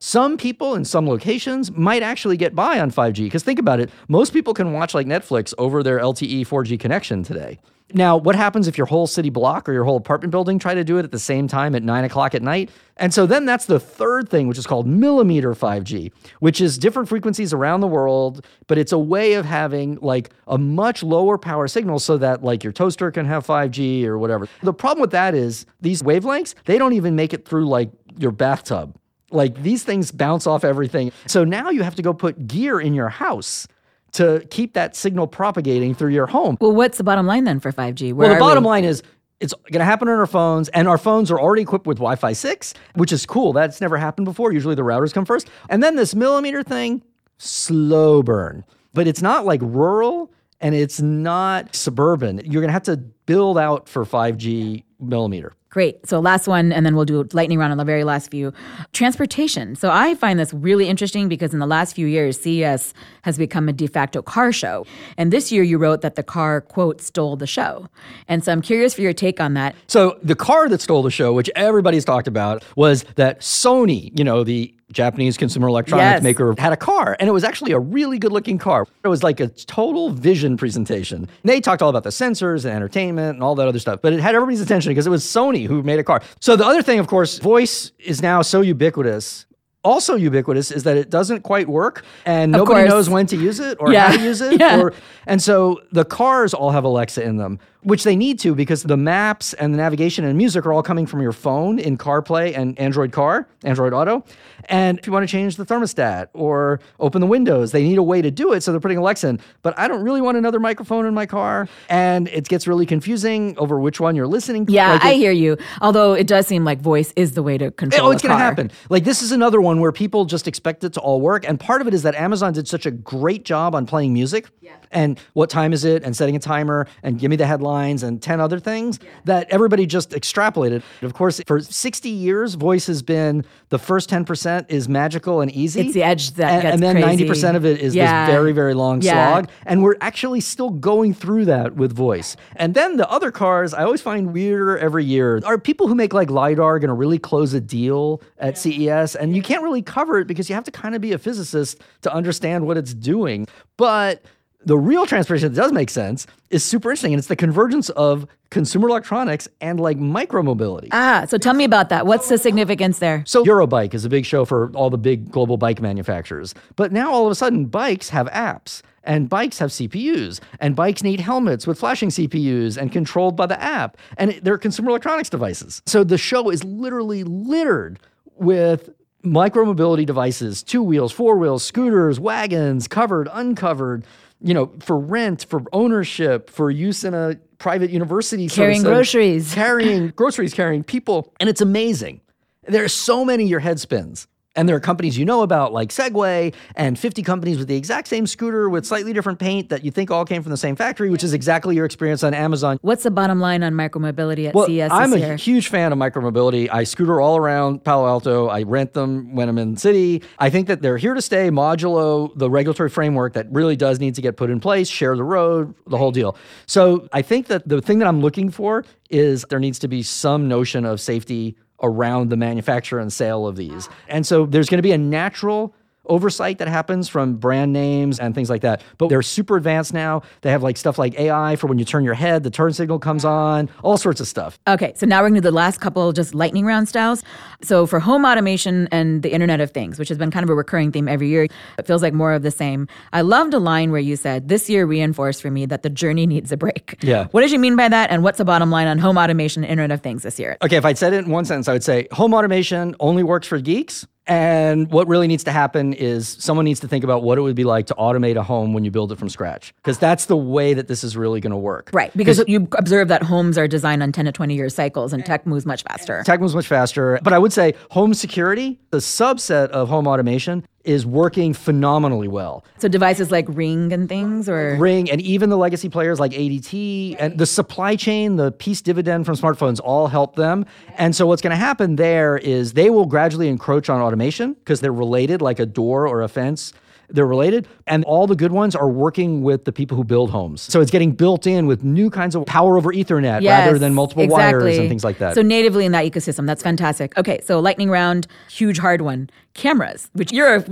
Some 0.00 0.36
people 0.36 0.74
in 0.74 0.84
some 0.84 1.08
locations 1.08 1.70
might 1.70 2.02
actually 2.02 2.36
get 2.36 2.56
by 2.56 2.80
on 2.80 2.90
5G 2.90 3.18
because 3.18 3.44
think 3.44 3.60
about 3.60 3.78
it, 3.78 3.88
most 4.08 4.32
people 4.32 4.52
can 4.52 4.72
watch 4.72 4.94
like 4.94 5.06
Netflix 5.06 5.54
over 5.58 5.84
their 5.84 6.00
LTE 6.00 6.40
4G 6.40 6.80
connection 6.80 7.22
today. 7.22 7.60
Now, 7.94 8.16
what 8.16 8.34
happens 8.34 8.68
if 8.68 8.78
your 8.78 8.86
whole 8.86 9.06
city 9.06 9.28
block 9.28 9.68
or 9.68 9.72
your 9.72 9.84
whole 9.84 9.96
apartment 9.96 10.30
building 10.30 10.58
try 10.58 10.74
to 10.74 10.84
do 10.84 10.98
it 10.98 11.04
at 11.04 11.10
the 11.10 11.18
same 11.18 11.46
time 11.46 11.74
at 11.74 11.82
nine 11.82 12.04
o'clock 12.04 12.34
at 12.34 12.42
night? 12.42 12.70
And 12.96 13.12
so 13.12 13.26
then 13.26 13.44
that's 13.44 13.66
the 13.66 13.80
third 13.80 14.28
thing, 14.28 14.48
which 14.48 14.58
is 14.58 14.66
called 14.66 14.86
millimeter 14.86 15.52
5G, 15.52 16.12
which 16.40 16.60
is 16.60 16.78
different 16.78 17.08
frequencies 17.08 17.52
around 17.52 17.80
the 17.80 17.86
world, 17.86 18.46
but 18.66 18.78
it's 18.78 18.92
a 18.92 18.98
way 18.98 19.34
of 19.34 19.44
having 19.44 19.96
like 19.96 20.30
a 20.46 20.56
much 20.56 21.02
lower 21.02 21.36
power 21.36 21.68
signal 21.68 21.98
so 21.98 22.16
that 22.18 22.42
like 22.42 22.64
your 22.64 22.72
toaster 22.72 23.10
can 23.10 23.26
have 23.26 23.46
5G 23.46 24.04
or 24.04 24.18
whatever. 24.18 24.48
The 24.62 24.72
problem 24.72 25.00
with 25.00 25.10
that 25.10 25.34
is 25.34 25.66
these 25.80 26.02
wavelengths, 26.02 26.54
they 26.64 26.78
don't 26.78 26.94
even 26.94 27.14
make 27.14 27.34
it 27.34 27.46
through 27.46 27.66
like 27.66 27.90
your 28.18 28.32
bathtub. 28.32 28.96
Like 29.30 29.62
these 29.62 29.82
things 29.82 30.12
bounce 30.12 30.46
off 30.46 30.62
everything. 30.64 31.12
So 31.26 31.44
now 31.44 31.70
you 31.70 31.82
have 31.82 31.94
to 31.96 32.02
go 32.02 32.12
put 32.12 32.46
gear 32.46 32.80
in 32.80 32.94
your 32.94 33.08
house 33.08 33.66
to 34.12 34.46
keep 34.50 34.74
that 34.74 34.94
signal 34.96 35.26
propagating 35.26 35.94
through 35.94 36.10
your 36.12 36.26
home. 36.26 36.56
well, 36.60 36.72
what's 36.72 36.98
the 36.98 37.04
bottom 37.04 37.26
line 37.26 37.44
then 37.44 37.60
for 37.60 37.72
5G? 37.72 38.12
Where 38.12 38.28
Well, 38.28 38.34
the 38.34 38.40
bottom 38.40 38.64
we? 38.64 38.68
line 38.68 38.84
is 38.84 39.02
It's 39.40 39.54
going 39.72 39.80
to 39.80 39.84
happen 39.84 40.08
on 40.08 40.18
our 40.18 40.26
phones, 40.26 40.68
and 40.68 40.86
our 40.86 40.98
phones 40.98 41.30
are 41.30 41.40
already 41.40 41.62
equipped 41.62 41.86
with 41.86 41.96
Wi 41.96 42.14
Fi 42.16 42.32
6, 42.32 42.74
which 42.94 43.10
is 43.12 43.26
cool. 43.26 43.52
That's 43.52 43.80
never 43.80 43.96
happened 43.96 44.26
before. 44.26 44.52
Usually 44.52 44.74
the 44.76 44.82
routers 44.82 45.12
come 45.12 45.24
first. 45.24 45.48
And 45.68 45.82
then 45.82 45.96
this 45.96 46.14
millimeter 46.14 46.62
thing, 46.62 47.02
slow 47.38 48.22
burn. 48.22 48.64
But 48.94 49.08
it's 49.08 49.22
not 49.22 49.44
like 49.44 49.60
rural 49.62 50.30
and 50.60 50.74
it's 50.76 51.00
not 51.00 51.74
suburban. 51.74 52.38
You're 52.44 52.60
going 52.62 52.68
to 52.68 52.72
have 52.72 52.82
to 52.84 52.96
build 53.26 53.58
out 53.58 53.88
for 53.88 54.04
5G 54.04 54.84
millimeter. 55.00 55.54
Great. 55.72 56.06
So 56.06 56.20
last 56.20 56.46
one, 56.46 56.70
and 56.70 56.84
then 56.84 56.94
we'll 56.94 57.06
do 57.06 57.22
a 57.22 57.24
lightning 57.32 57.58
round 57.58 57.72
on 57.72 57.78
the 57.78 57.84
very 57.84 58.04
last 58.04 58.30
few. 58.30 58.52
Transportation. 58.92 59.74
So 59.74 59.90
I 59.90 60.14
find 60.14 60.38
this 60.38 60.52
really 60.52 60.86
interesting 60.86 61.30
because 61.30 61.54
in 61.54 61.60
the 61.60 61.66
last 61.66 61.94
few 61.96 62.06
years, 62.06 62.38
CES 62.38 62.92
has 63.22 63.38
become 63.38 63.70
a 63.70 63.72
de 63.72 63.86
facto 63.86 64.20
car 64.20 64.52
show. 64.52 64.84
And 65.16 65.32
this 65.32 65.50
year 65.50 65.62
you 65.62 65.78
wrote 65.78 66.02
that 66.02 66.14
the 66.14 66.22
car, 66.22 66.60
quote, 66.60 67.00
stole 67.00 67.36
the 67.36 67.46
show. 67.46 67.88
And 68.28 68.44
so 68.44 68.52
I'm 68.52 68.60
curious 68.60 68.92
for 68.92 69.00
your 69.00 69.14
take 69.14 69.40
on 69.40 69.54
that. 69.54 69.74
So 69.86 70.18
the 70.22 70.34
car 70.34 70.68
that 70.68 70.82
stole 70.82 71.02
the 71.02 71.10
show, 71.10 71.32
which 71.32 71.48
everybody's 71.56 72.04
talked 72.04 72.28
about, 72.28 72.62
was 72.76 73.04
that 73.14 73.40
Sony, 73.40 74.16
you 74.18 74.24
know, 74.24 74.44
the 74.44 74.74
Japanese 74.92 75.36
consumer 75.36 75.68
electronics 75.68 76.16
Yes. 76.16 76.22
maker 76.22 76.54
had 76.58 76.72
a 76.72 76.76
car, 76.76 77.16
and 77.18 77.28
it 77.28 77.32
was 77.32 77.44
actually 77.44 77.72
a 77.72 77.78
really 77.78 78.18
good 78.18 78.32
looking 78.32 78.58
car. 78.58 78.86
It 79.04 79.08
was 79.08 79.22
like 79.22 79.40
a 79.40 79.48
total 79.48 80.10
vision 80.10 80.56
presentation. 80.56 81.18
And 81.18 81.28
they 81.50 81.60
talked 81.60 81.82
all 81.82 81.90
about 81.90 82.04
the 82.04 82.10
sensors 82.10 82.64
and 82.64 82.74
entertainment 82.74 83.34
and 83.34 83.42
all 83.42 83.54
that 83.56 83.66
other 83.68 83.78
stuff, 83.78 84.00
but 84.02 84.12
it 84.12 84.20
had 84.20 84.34
everybody's 84.34 84.60
attention 84.60 84.90
because 84.90 85.06
it 85.06 85.10
was 85.10 85.24
Sony 85.24 85.66
who 85.66 85.82
made 85.82 85.98
a 85.98 86.04
car. 86.04 86.22
So 86.40 86.56
the 86.56 86.66
other 86.66 86.82
thing, 86.82 86.98
of 86.98 87.06
course, 87.06 87.38
voice 87.38 87.92
is 87.98 88.22
now 88.22 88.42
so 88.42 88.60
ubiquitous. 88.60 89.46
Also 89.84 90.14
ubiquitous 90.14 90.70
is 90.70 90.84
that 90.84 90.96
it 90.96 91.10
doesn't 91.10 91.40
quite 91.42 91.68
work, 91.68 92.04
and 92.24 92.54
Of 92.54 92.60
nobody 92.60 92.82
course. 92.82 92.90
knows 92.90 93.10
when 93.10 93.26
to 93.26 93.36
use 93.36 93.58
it 93.58 93.78
or 93.80 93.92
Yeah. 93.92 94.10
how 94.10 94.16
to 94.16 94.22
use 94.22 94.40
it. 94.40 94.52
Yeah. 94.60 94.78
Or 94.80 94.92
and 95.26 95.42
so 95.42 95.80
the 95.90 96.04
cars 96.04 96.54
all 96.54 96.70
have 96.70 96.84
Alexa 96.84 97.20
in 97.24 97.36
them, 97.36 97.58
which 97.82 98.04
they 98.04 98.14
need 98.14 98.38
to 98.40 98.54
because 98.54 98.84
the 98.84 98.96
maps 98.96 99.54
and 99.54 99.74
the 99.74 99.78
navigation 99.78 100.24
and 100.24 100.38
music 100.38 100.64
are 100.66 100.72
all 100.72 100.84
coming 100.84 101.04
from 101.04 101.20
your 101.20 101.32
phone 101.32 101.80
in 101.80 101.98
CarPlay 101.98 102.56
and 102.56 102.78
Android 102.78 103.10
Car, 103.10 103.48
Android 103.64 103.92
Auto. 103.92 104.24
And 104.68 104.98
if 104.98 105.06
you 105.06 105.12
want 105.12 105.22
to 105.26 105.30
change 105.30 105.56
the 105.56 105.64
thermostat 105.66 106.28
or 106.32 106.80
open 107.00 107.20
the 107.20 107.26
windows, 107.26 107.72
they 107.72 107.82
need 107.82 107.98
a 107.98 108.02
way 108.02 108.22
to 108.22 108.30
do 108.30 108.52
it. 108.52 108.62
So 108.62 108.70
they're 108.70 108.80
putting 108.80 108.98
Alexa 108.98 109.28
in. 109.28 109.40
But 109.62 109.78
I 109.78 109.88
don't 109.88 110.02
really 110.02 110.20
want 110.20 110.36
another 110.36 110.60
microphone 110.60 111.06
in 111.06 111.14
my 111.14 111.26
car. 111.26 111.68
And 111.88 112.28
it 112.28 112.48
gets 112.48 112.66
really 112.66 112.86
confusing 112.86 113.56
over 113.58 113.78
which 113.80 114.00
one 114.00 114.16
you're 114.16 114.26
listening 114.26 114.66
to. 114.66 114.72
Yeah, 114.72 114.92
Like, 114.92 115.04
I 115.04 115.12
hear 115.14 115.32
you. 115.32 115.56
Although 115.80 116.14
it 116.14 116.26
does 116.26 116.46
seem 116.46 116.64
like 116.64 116.80
voice 116.80 117.12
is 117.16 117.32
the 117.32 117.42
way 117.42 117.58
to 117.58 117.70
control 117.70 118.06
It, 118.06 118.08
Oh, 118.08 118.10
it's 118.12 118.22
going 118.22 118.36
to 118.36 118.42
happen. 118.42 118.70
Like 118.88 119.04
this 119.04 119.22
is 119.22 119.32
another 119.32 119.60
one 119.60 119.80
where 119.80 119.92
people 119.92 120.24
just 120.24 120.46
expect 120.48 120.84
it 120.84 120.92
to 120.94 121.00
all 121.00 121.20
work, 121.20 121.46
and 121.48 121.58
part 121.58 121.80
of 121.80 121.86
it 121.86 121.94
is 121.94 122.02
that 122.02 122.14
Amazon 122.14 122.52
did 122.52 122.66
such 122.68 122.86
a 122.86 122.90
great 122.90 123.44
job 123.44 123.74
on 123.74 123.86
playing 123.86 124.12
music, 124.12 124.48
and 124.90 125.18
what 125.34 125.48
time 125.50 125.72
is 125.72 125.84
it, 125.84 126.02
and 126.02 126.16
setting 126.16 126.36
a 126.36 126.38
timer, 126.38 126.86
and 127.02 127.18
give 127.18 127.30
me 127.30 127.36
the 127.36 127.46
headlines, 127.46 128.02
and 128.02 128.20
ten 128.20 128.40
other 128.40 128.58
things 128.58 128.98
that 129.24 129.48
everybody 129.50 129.86
just 129.86 130.10
extrapolated. 130.10 130.82
Of 131.02 131.14
course, 131.14 131.40
for 131.46 131.60
sixty 131.60 132.10
years, 132.10 132.54
voice 132.54 132.86
has 132.86 133.02
been 133.02 133.44
the 133.68 133.78
first 133.78 134.08
ten 134.08 134.24
percent 134.52 134.70
is 134.70 134.88
magical 134.88 135.40
and 135.40 135.50
easy. 135.50 135.80
It's 135.80 135.94
the 135.94 136.02
edge 136.02 136.32
that 136.32 136.52
and, 136.52 136.62
gets 136.62 136.74
and 136.74 136.82
then 136.82 136.94
crazy. 136.96 137.06
ninety 137.06 137.26
percent 137.26 137.56
of 137.56 137.64
it 137.64 137.80
is 137.80 137.94
Yeah. 137.94 138.26
this 138.26 138.34
very 138.34 138.52
very 138.52 138.74
long 138.74 139.02
Yeah. 139.02 139.32
slog, 139.32 139.48
and 139.66 139.82
we're 139.82 139.96
actually 140.00 140.40
still 140.40 140.70
going 140.70 141.14
through 141.14 141.46
that 141.46 141.74
with 141.76 141.92
voice. 141.94 142.36
And 142.56 142.74
then 142.74 142.96
the 142.96 143.10
other 143.10 143.30
cars, 143.30 143.74
I 143.74 143.84
always 143.84 144.00
find 144.00 144.32
weirder 144.32 144.78
every 144.78 145.04
year 145.04 145.40
are 145.44 145.58
people 145.58 145.88
who 145.88 145.94
make 145.94 146.12
like 146.12 146.30
lidar 146.30 146.78
going 146.78 146.88
to 146.88 146.94
really 146.94 147.18
close 147.18 147.54
a 147.54 147.60
deal 147.60 148.20
at 148.38 148.58
CES, 148.58 149.14
and 149.16 149.34
you 149.36 149.42
can't 149.42 149.62
really 149.62 149.82
cover 149.82 150.18
it 150.18 150.26
because 150.26 150.48
you 150.48 150.54
have 150.54 150.64
to 150.64 150.70
kind 150.70 150.94
of 150.94 151.00
be 151.00 151.12
a 151.12 151.18
physicist 151.18 151.80
to 152.02 152.12
understand 152.12 152.66
what 152.66 152.76
it's 152.76 152.94
doing. 152.94 153.46
But 153.76 154.22
the 154.64 154.76
real 154.76 155.06
transportation 155.06 155.52
that 155.52 155.60
does 155.60 155.72
make 155.72 155.90
sense 155.90 156.26
is 156.50 156.64
super 156.64 156.90
interesting, 156.90 157.12
and 157.12 157.18
it's 157.18 157.28
the 157.28 157.36
convergence 157.36 157.88
of 157.90 158.26
consumer 158.50 158.88
electronics 158.88 159.48
and 159.60 159.80
like 159.80 159.98
micromobility. 159.98 160.88
Ah, 160.92 161.24
so 161.26 161.38
tell 161.38 161.54
me 161.54 161.64
about 161.64 161.88
that. 161.88 162.06
What's 162.06 162.28
the 162.28 162.38
significance 162.38 162.98
there? 162.98 163.24
So 163.26 163.44
Eurobike 163.44 163.94
is 163.94 164.04
a 164.04 164.08
big 164.08 164.26
show 164.26 164.44
for 164.44 164.70
all 164.74 164.90
the 164.90 164.98
big 164.98 165.30
global 165.30 165.56
bike 165.56 165.80
manufacturers. 165.80 166.54
But 166.76 166.92
now 166.92 167.10
all 167.10 167.26
of 167.26 167.32
a 167.32 167.34
sudden 167.34 167.66
bikes 167.66 168.10
have 168.10 168.28
apps 168.28 168.82
and 169.04 169.28
bikes 169.28 169.58
have 169.58 169.70
CPUs 169.70 170.40
and 170.60 170.76
bikes 170.76 171.02
need 171.02 171.20
helmets 171.20 171.66
with 171.66 171.78
flashing 171.78 172.10
CPUs 172.10 172.76
and 172.76 172.92
controlled 172.92 173.36
by 173.36 173.46
the 173.46 173.60
app 173.60 173.96
and 174.18 174.32
they're 174.42 174.58
consumer 174.58 174.90
electronics 174.90 175.30
devices. 175.30 175.82
So 175.86 176.04
the 176.04 176.18
show 176.18 176.50
is 176.50 176.62
literally 176.62 177.24
littered 177.24 177.98
with 178.36 178.90
micromobility 179.24 180.04
devices, 180.06 180.62
two 180.62 180.82
wheels, 180.82 181.12
four 181.12 181.36
wheels, 181.36 181.62
scooters, 181.64 182.18
wagons, 182.18 182.88
covered, 182.88 183.28
uncovered, 183.32 184.04
you 184.40 184.54
know, 184.54 184.70
for 184.80 184.98
rent, 184.98 185.46
for 185.48 185.62
ownership, 185.72 186.50
for 186.50 186.70
use 186.70 187.04
in 187.04 187.14
a 187.14 187.36
private 187.58 187.90
university. 187.90 188.48
sort 188.48 188.70
of 188.70 188.74
Carrying 188.74 188.82
groceries. 188.82 189.54
carrying 189.54 190.08
groceries, 190.08 190.52
carrying 190.54 190.82
people. 190.82 191.32
And 191.38 191.48
it's 191.48 191.60
amazing. 191.60 192.20
There 192.64 192.84
are 192.84 192.88
so 192.88 193.24
many 193.24 193.44
your 193.46 193.60
head 193.60 193.78
spins. 193.80 194.26
And 194.54 194.68
there 194.68 194.76
are 194.76 194.80
companies 194.80 195.16
you 195.16 195.24
know 195.24 195.42
about 195.42 195.72
like 195.72 195.88
Segway 195.88 196.54
and 196.76 196.98
50 196.98 197.22
companies 197.22 197.58
with 197.58 197.68
the 197.68 197.76
exact 197.76 198.08
same 198.08 198.26
scooter 198.26 198.68
with 198.68 198.84
slightly 198.84 199.12
different 199.14 199.38
paint 199.38 199.70
that 199.70 199.82
you 199.82 199.90
think 199.90 200.10
all 200.10 200.26
came 200.26 200.42
from 200.42 200.50
the 200.50 200.58
same 200.58 200.76
factory, 200.76 201.08
which 201.08 201.24
is 201.24 201.32
exactly 201.32 201.74
your 201.74 201.86
experience 201.86 202.22
on 202.22 202.34
Amazon. 202.34 202.78
What's 202.82 203.02
the 203.02 203.10
bottom 203.10 203.40
line 203.40 203.62
on 203.62 203.72
micromobility 203.72 204.48
at 204.48 204.54
Well, 204.54 204.66
CES 204.66 204.90
I'm 204.92 205.12
a 205.14 205.16
year? 205.16 205.36
huge 205.36 205.68
fan 205.68 205.90
of 205.92 205.98
micromobility. 205.98 206.68
I 206.70 206.84
scooter 206.84 207.20
all 207.20 207.38
around 207.38 207.82
Palo 207.82 208.06
Alto. 208.06 208.48
I 208.48 208.62
rent 208.64 208.92
them 208.92 209.34
when 209.34 209.48
I'm 209.48 209.56
in 209.56 209.74
the 209.74 209.80
city. 209.80 210.22
I 210.38 210.50
think 210.50 210.66
that 210.68 210.82
they're 210.82 210.98
here 210.98 211.14
to 211.14 211.22
stay, 211.22 211.48
modulo 211.48 212.36
the 212.36 212.50
regulatory 212.50 212.90
framework 212.90 213.32
that 213.32 213.50
really 213.50 213.76
does 213.76 214.00
need 214.00 214.14
to 214.16 214.22
get 214.22 214.36
put 214.36 214.50
in 214.50 214.60
place, 214.60 214.88
share 214.88 215.16
the 215.16 215.24
road, 215.24 215.74
the 215.86 215.96
whole 215.96 216.12
deal. 216.12 216.36
So 216.66 217.08
I 217.12 217.22
think 217.22 217.46
that 217.46 217.66
the 217.66 217.80
thing 217.80 218.00
that 218.00 218.08
I'm 218.08 218.20
looking 218.20 218.50
for 218.50 218.84
is 219.08 219.46
there 219.48 219.58
needs 219.58 219.78
to 219.80 219.88
be 219.88 220.02
some 220.02 220.46
notion 220.46 220.84
of 220.84 221.00
safety 221.00 221.56
around 221.82 222.30
the 222.30 222.36
manufacture 222.36 222.98
and 222.98 223.12
sale 223.12 223.46
of 223.46 223.56
these. 223.56 223.88
And 224.08 224.26
so 224.26 224.46
there's 224.46 224.68
going 224.68 224.78
to 224.78 224.82
be 224.82 224.92
a 224.92 224.98
natural 224.98 225.74
oversight 226.06 226.58
that 226.58 226.68
happens 226.68 227.08
from 227.08 227.34
brand 227.34 227.72
names 227.72 228.18
and 228.18 228.34
things 228.34 228.50
like 228.50 228.62
that. 228.62 228.82
But 228.98 229.08
they're 229.08 229.22
super 229.22 229.56
advanced 229.56 229.94
now. 229.94 230.22
They 230.40 230.50
have 230.50 230.62
like 230.62 230.76
stuff 230.76 230.98
like 230.98 231.18
AI 231.18 231.56
for 231.56 231.66
when 231.66 231.78
you 231.78 231.84
turn 231.84 232.04
your 232.04 232.14
head, 232.14 232.42
the 232.42 232.50
turn 232.50 232.72
signal 232.72 232.98
comes 232.98 233.24
on, 233.24 233.70
all 233.82 233.96
sorts 233.96 234.20
of 234.20 234.26
stuff. 234.26 234.58
Okay, 234.66 234.92
so 234.96 235.06
now 235.06 235.18
we're 235.20 235.28
going 235.28 235.34
to 235.34 235.40
do 235.40 235.48
the 235.48 235.54
last 235.54 235.80
couple 235.80 236.12
just 236.12 236.34
lightning 236.34 236.64
round 236.64 236.88
styles. 236.88 237.22
So 237.62 237.86
for 237.86 238.00
home 238.00 238.24
automation 238.24 238.88
and 238.90 239.22
the 239.22 239.32
Internet 239.32 239.60
of 239.60 239.70
Things, 239.70 239.98
which 239.98 240.08
has 240.08 240.18
been 240.18 240.30
kind 240.30 240.44
of 240.44 240.50
a 240.50 240.54
recurring 240.54 240.92
theme 240.92 241.08
every 241.08 241.28
year, 241.28 241.44
it 241.78 241.86
feels 241.86 242.02
like 242.02 242.14
more 242.14 242.32
of 242.32 242.42
the 242.42 242.50
same. 242.50 242.88
I 243.12 243.20
loved 243.20 243.54
a 243.54 243.58
line 243.58 243.90
where 243.92 244.00
you 244.00 244.16
said, 244.16 244.48
This 244.48 244.68
year 244.68 244.86
reinforced 244.86 245.42
for 245.42 245.50
me 245.50 245.66
that 245.66 245.82
the 245.82 245.90
journey 245.90 246.26
needs 246.26 246.52
a 246.52 246.56
break. 246.56 246.96
Yeah. 247.02 247.26
What 247.30 247.42
did 247.42 247.52
you 247.52 247.58
mean 247.58 247.76
by 247.76 247.88
that? 247.88 248.10
And 248.10 248.22
what's 248.22 248.38
the 248.38 248.44
bottom 248.44 248.70
line 248.70 248.88
on 248.88 248.98
home 248.98 249.18
automation 249.18 249.64
and 249.64 249.70
Internet 249.70 249.92
of 249.92 250.02
Things 250.02 250.22
this 250.22 250.38
year? 250.38 250.56
Okay, 250.62 250.76
if 250.76 250.84
I'd 250.84 250.98
said 250.98 251.12
it 251.12 251.24
in 251.24 251.30
one 251.30 251.44
sentence, 251.44 251.68
I 251.68 251.72
would 251.72 251.84
say 251.84 252.08
home 252.12 252.34
automation 252.34 252.96
only 253.00 253.22
works 253.22 253.46
for 253.46 253.58
geeks. 253.58 254.06
And 254.26 254.90
what 254.90 255.08
really 255.08 255.26
needs 255.26 255.44
to 255.44 255.52
happen 255.52 255.92
is 255.94 256.28
someone 256.38 256.64
needs 256.64 256.80
to 256.80 256.88
think 256.88 257.02
about 257.02 257.22
what 257.22 257.38
it 257.38 257.40
would 257.40 257.56
be 257.56 257.64
like 257.64 257.86
to 257.86 257.94
automate 257.94 258.36
a 258.36 258.42
home 258.42 258.72
when 258.72 258.84
you 258.84 258.90
build 258.90 259.10
it 259.10 259.18
from 259.18 259.28
scratch. 259.28 259.74
Because 259.76 259.98
that's 259.98 260.26
the 260.26 260.36
way 260.36 260.74
that 260.74 260.86
this 260.86 261.02
is 261.02 261.16
really 261.16 261.40
going 261.40 261.50
to 261.50 261.56
work. 261.56 261.90
Right, 261.92 262.16
because 262.16 262.42
you 262.46 262.68
observe 262.78 263.08
that 263.08 263.22
homes 263.22 263.58
are 263.58 263.66
designed 263.66 264.02
on 264.02 264.12
10 264.12 264.26
to 264.26 264.32
20 264.32 264.54
year 264.54 264.68
cycles 264.68 265.12
and 265.12 265.26
tech 265.26 265.46
moves 265.46 265.66
much 265.66 265.82
faster. 265.82 266.22
Tech 266.24 266.40
moves 266.40 266.54
much 266.54 266.68
faster. 266.68 267.18
But 267.22 267.32
I 267.32 267.38
would 267.38 267.52
say 267.52 267.74
home 267.90 268.14
security, 268.14 268.78
the 268.90 268.98
subset 268.98 269.68
of 269.68 269.88
home 269.88 270.06
automation, 270.06 270.64
is 270.84 271.06
working 271.06 271.54
phenomenally 271.54 272.28
well. 272.28 272.64
So 272.78 272.88
devices 272.88 273.30
like 273.30 273.46
Ring 273.48 273.92
and 273.92 274.08
things, 274.08 274.48
or 274.48 274.76
Ring 274.76 275.10
and 275.10 275.20
even 275.20 275.50
the 275.50 275.56
legacy 275.56 275.88
players 275.88 276.18
like 276.18 276.32
ADT 276.32 277.16
and 277.18 277.38
the 277.38 277.46
supply 277.46 277.96
chain, 277.96 278.36
the 278.36 278.52
peace 278.52 278.82
dividend 278.82 279.26
from 279.26 279.36
smartphones 279.36 279.80
all 279.82 280.08
help 280.08 280.36
them. 280.36 280.66
And 280.98 281.14
so 281.14 281.26
what's 281.26 281.42
going 281.42 281.52
to 281.52 281.56
happen 281.56 281.96
there 281.96 282.36
is 282.36 282.72
they 282.72 282.90
will 282.90 283.06
gradually 283.06 283.48
encroach 283.48 283.88
on 283.88 284.00
automation 284.00 284.54
because 284.54 284.80
they're 284.80 284.92
related, 284.92 285.42
like 285.42 285.58
a 285.58 285.66
door 285.66 286.06
or 286.06 286.22
a 286.22 286.28
fence. 286.28 286.72
They're 287.08 287.26
related. 287.26 287.68
And 287.86 288.04
all 288.04 288.26
the 288.26 288.36
good 288.36 288.52
ones 288.52 288.74
are 288.74 288.88
working 288.88 289.42
with 289.42 289.66
the 289.66 289.72
people 289.72 289.98
who 289.98 290.04
build 290.04 290.30
homes. 290.30 290.62
So 290.62 290.80
it's 290.80 290.90
getting 290.90 291.12
built 291.12 291.46
in 291.46 291.66
with 291.66 291.84
new 291.84 292.08
kinds 292.08 292.34
of 292.34 292.46
power 292.46 292.78
over 292.78 292.90
Ethernet 292.90 293.46
rather 293.46 293.78
than 293.78 293.92
multiple 293.92 294.24
exactly. 294.24 294.62
wires 294.62 294.78
and 294.78 294.88
things 294.88 295.04
like 295.04 295.18
that. 295.18 295.34
So 295.34 295.42
natively 295.42 295.84
in 295.84 295.92
that 295.92 296.10
ecosystem, 296.10 296.46
that's 296.46 296.62
fantastic. 296.62 297.16
Okay, 297.18 297.40
so 297.44 297.60
lightning 297.60 297.90
round, 297.90 298.26
huge 298.50 298.78
hard 298.78 299.02
one. 299.02 299.28
Cameras, 299.54 300.08
which 300.14 300.32
you're 300.32 300.56
a 300.56 300.64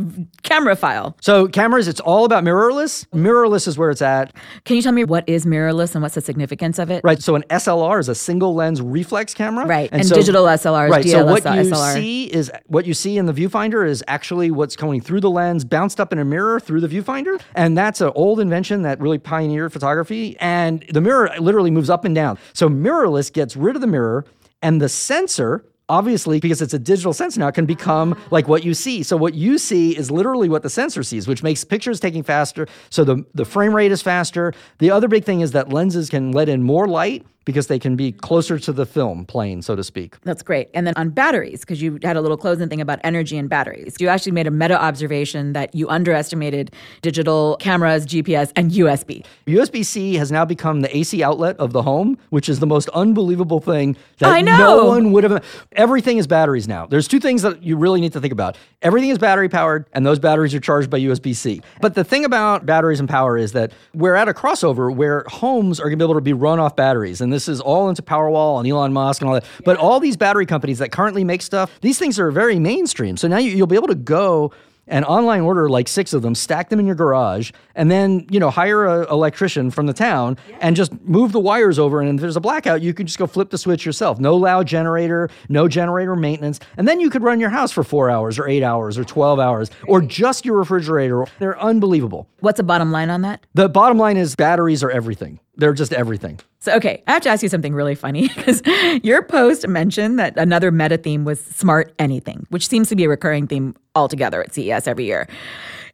camera 0.43 0.75
file. 0.75 1.17
So 1.21 1.47
cameras, 1.49 1.87
it's 1.87 2.01
all 2.01 2.25
about 2.25 2.45
mirrorless. 2.45 3.07
Mirrorless 3.09 3.69
is 3.69 3.77
where 3.77 3.91
it's 3.91 4.01
at. 4.01 4.35
Can 4.65 4.77
you 4.77 4.83
tell 4.83 4.93
me 4.93 5.05
what 5.05 5.29
is 5.29 5.45
mirrorless 5.45 5.95
and 5.95 6.03
what's 6.03 6.15
the 6.15 6.21
significance 6.23 6.79
of 6.79 6.91
it? 6.91 7.03
Right. 7.05 7.23
So 7.23 7.35
an 7.35 7.43
SLR 7.51 8.01
is 8.01 8.09
a 8.09 8.15
single 8.15 8.55
lens 8.55 8.81
reflex 8.81 9.35
camera. 9.35 9.67
Right, 9.67 9.91
and 9.93 10.09
digital 10.09 10.45
SLR 10.47 10.87
is 10.87 10.91
Right. 10.91 11.07
so 11.07 11.25
what 11.27 11.45
you 11.45 11.51
DSLR. 11.71 11.93
see 11.95 12.25
is 12.25 12.51
what 12.67 12.87
you 12.87 12.95
see 12.95 13.19
in 13.19 13.27
the 13.27 13.35
viewfinder 13.35 13.87
is 13.87 14.03
actually 14.09 14.51
what's 14.51 14.77
coming 14.77 15.01
through 15.01 15.21
the 15.21 15.31
lens, 15.31 15.65
bounced 15.65 16.01
up 16.01 16.13
in 16.13 16.19
a 16.19 16.25
mirror 16.25 16.59
through 16.59 16.81
the 16.81 16.89
viewfinder, 16.89 17.41
and 17.55 17.77
that's 17.77 18.01
an 18.01 18.13
old 18.15 18.41
invention 18.41 18.83
that 18.83 18.99
really 19.01 19.19
pioneered 19.19 19.73
photography. 19.73 20.37
And 20.41 20.85
the 20.91 21.01
mirror 21.01 21.31
literally 21.39 21.71
moves 21.71 21.91
up 21.91 22.05
and 22.05 22.15
down. 22.15 22.39
So 22.55 22.69
mirrorless 22.69 23.33
gets 23.33 23.57
rid 23.57 23.75
of 23.77 23.83
the 23.83 23.87
mirror, 23.89 24.25
and 24.63 24.81
the 24.81 24.89
sensor. 24.89 25.65
Obviously, 25.90 26.38
because 26.38 26.62
it's 26.62 26.73
a 26.73 26.78
digital 26.78 27.12
sensor 27.12 27.40
now, 27.40 27.49
it 27.49 27.52
can 27.52 27.66
become 27.66 28.16
like 28.30 28.47
what 28.47 28.64
you 28.64 28.75
see. 28.75 29.02
So 29.02 29.16
what 29.16 29.35
you 29.35 29.59
see 29.59 29.97
is 29.97 30.09
literally 30.09 30.49
what 30.49 30.62
the 30.62 30.70
sensor 30.70 31.02
sees, 31.02 31.26
which 31.26 31.42
makes 31.42 31.64
pictures 31.64 31.99
taking 31.99 32.23
faster. 32.23 32.68
So 32.90 33.02
the, 33.02 33.25
the 33.35 33.44
frame 33.44 33.75
rate 33.75 33.90
is 33.90 34.00
faster. 34.00 34.54
The 34.78 34.92
other 34.92 35.09
big 35.09 35.25
thing 35.25 35.40
is 35.40 35.50
that 35.50 35.70
lenses 35.70 36.09
can 36.09 36.30
let 36.30 36.49
in 36.49 36.62
more 36.62 36.87
light 36.87 37.26
because 37.50 37.66
they 37.66 37.80
can 37.80 37.97
be 37.97 38.12
closer 38.12 38.61
to 38.61 38.73
the 38.73 38.87
film 38.87 39.25
plane, 39.26 39.61
so 39.61 39.75
to 39.75 39.83
speak. 39.83 40.21
That's 40.23 40.42
great. 40.42 40.71
And 40.73 40.87
then 40.87 40.95
on 40.97 41.11
batteries, 41.11 41.61
because 41.61 41.83
you 41.83 41.99
had 42.04 42.16
a 42.16 42.21
little 42.21 42.37
closing 42.37 42.69
thing 42.69 42.80
about 42.80 43.00
energy 43.02 43.37
and 43.37 43.49
batteries, 43.49 43.97
you 43.99 44.07
actually 44.07 44.30
made 44.33 44.47
a 44.47 44.52
meta 44.52 44.80
observation 44.80 45.52
that 45.54 45.75
you 45.75 45.88
underestimated 45.88 46.73
digital 47.02 47.57
cameras, 47.59 48.07
GPS, 48.07 48.52
and 48.54 48.71
USB. 48.71 49.25
USB 49.49 49.85
C 49.85 50.14
has 50.14 50.30
now 50.30 50.45
become 50.45 50.80
the 50.80 50.97
AC 50.97 51.25
outlet 51.25 51.57
of 51.57 51.73
the 51.73 51.83
home, 51.83 52.16
which 52.28 52.49
is 52.49 52.61
the 52.61 52.69
most 52.69 52.88
unbelievable 52.90 53.61
thing 53.61 53.97
that 54.19 54.30
I 54.30 54.42
know. 54.42 54.57
no 54.57 54.85
one 54.87 55.11
would 55.11 55.25
have. 55.25 55.45
Everything 55.73 56.19
is 56.19 56.28
batteries 56.28 56.69
now. 56.69 56.87
There's 56.87 57.09
two 57.09 57.19
things 57.19 57.42
that 57.42 57.64
you 57.64 57.76
really 57.76 58.00
need 58.00 58.12
to 58.12 58.21
think 58.21 58.33
about. 58.33 58.57
Everything 58.83 59.11
is 59.11 59.19
battery 59.19 59.49
powered, 59.49 59.87
and 59.92 60.07
those 60.07 60.21
batteries 60.21 60.54
are 60.54 60.61
charged 60.61 60.88
by 60.88 61.00
USB 61.00 61.35
C. 61.35 61.61
But 61.80 61.97
the 61.97 62.04
thing 62.04 62.25
about 62.25 62.64
batteries 62.64 63.00
and 63.00 63.09
power 63.09 63.37
is 63.37 63.52
that 63.52 63.73
we're 63.92 64.14
at 64.14 64.28
a 64.28 64.33
crossover 64.33 64.95
where 64.95 65.25
homes 65.26 65.80
are 65.80 65.85
going 65.85 65.99
to 65.99 66.04
be 66.04 66.04
able 66.04 66.14
to 66.14 66.21
be 66.21 66.33
run 66.33 66.61
off 66.61 66.76
batteries. 66.76 67.21
And 67.21 67.33
this 67.33 67.39
is 67.49 67.61
all 67.61 67.88
into 67.88 68.02
Powerwall 68.02 68.59
and 68.59 68.68
Elon 68.68 68.92
Musk 68.92 69.23
and 69.23 69.28
all 69.28 69.35
that. 69.35 69.44
But 69.64 69.76
all 69.76 70.00
these 70.00 70.16
battery 70.16 70.47
companies 70.47 70.78
that 70.78 70.92
currently 70.92 71.25
make 71.25 71.42
stuff, 71.42 71.70
these 71.80 71.99
things 71.99 72.18
are 72.18 72.30
very 72.30 72.59
mainstream. 72.59 73.16
So 73.16 73.28
now 73.28 73.38
you, 73.38 73.50
you'll 73.52 73.66
be 73.66 73.76
able 73.76 73.88
to 73.88 73.94
go 73.94 74.52
and 74.90 75.04
online 75.04 75.40
order 75.42 75.68
like 75.68 75.88
six 75.88 76.12
of 76.12 76.23
them, 76.23 76.35
stack 76.35 76.68
them 76.68 76.80
in 76.80 76.87
your 76.87 76.94
garage, 76.94 77.52
and 77.75 77.90
then 77.90 78.26
you 78.30 78.40
know 78.40 78.50
hire 78.50 78.87
an 78.87 79.09
electrician 79.09 79.70
from 79.70 79.87
the 79.87 79.92
town 79.92 80.37
and 80.61 80.76
just 80.76 80.92
move 81.02 81.32
the 81.32 81.40
wires 81.40 81.78
over. 81.78 82.00
And 82.00 82.18
if 82.18 82.20
there's 82.20 82.37
a 82.37 82.40
blackout, 82.40 82.82
you 82.82 82.92
can 82.92 83.06
just 83.06 83.18
go 83.18 83.26
flip 83.26 83.50
the 83.50 83.59
switch 83.59 83.87
yourself. 83.87 84.18
No 84.18 84.37
loud 84.37 84.66
generator, 84.66 85.30
no 85.49 85.68
generator 85.68 86.16
maintenance, 86.16 86.61
and 86.76 86.87
then 86.87 87.00
you 87.00 87.09
could 87.09 87.23
run 87.23 87.40
your 87.40 87.50
house 87.50 87.73
for 87.73 87.85
four 87.85 88.11
hours 88.11 88.38
or 88.38 88.49
eight 88.49 88.62
hours 88.62 88.99
or 88.99 89.04
twelve 89.04 89.38
hours 89.38 89.70
or 89.87 90.02
just 90.02 90.44
your 90.44 90.59
refrigerator. 90.59 91.25
They're 91.38 91.61
unbelievable. 91.61 92.28
What's 92.40 92.56
the 92.56 92.64
bottom 92.64 92.90
line 92.90 93.11
on 93.11 93.23
that? 93.23 93.47
The 93.54 93.68
bottom 93.68 93.97
line 93.99 94.16
is 94.16 94.35
batteries 94.35 94.82
are 94.82 94.90
everything. 94.90 95.38
They're 95.61 95.75
just 95.75 95.93
everything. 95.93 96.40
So, 96.61 96.75
okay, 96.76 97.02
I 97.07 97.12
have 97.12 97.23
to 97.23 97.29
ask 97.29 97.43
you 97.43 97.50
something 97.50 97.75
really 97.75 97.95
funny 97.95 98.29
because 98.35 98.62
your 99.02 99.23
post 99.23 99.69
mentioned 99.69 100.19
that 100.19 100.37
another 100.38 100.71
meta 100.71 100.97
theme 100.97 101.25
was 101.25 101.38
smart 101.38 101.93
anything, 101.99 102.47
which 102.49 102.67
seems 102.67 102.88
to 102.88 102.97
be 102.97 103.05
a 103.05 103.09
recurring 103.09 103.47
theme 103.47 103.76
altogether 103.95 104.40
at 104.40 104.55
CES 104.55 104.88
every 104.88 105.05
year. 105.05 105.29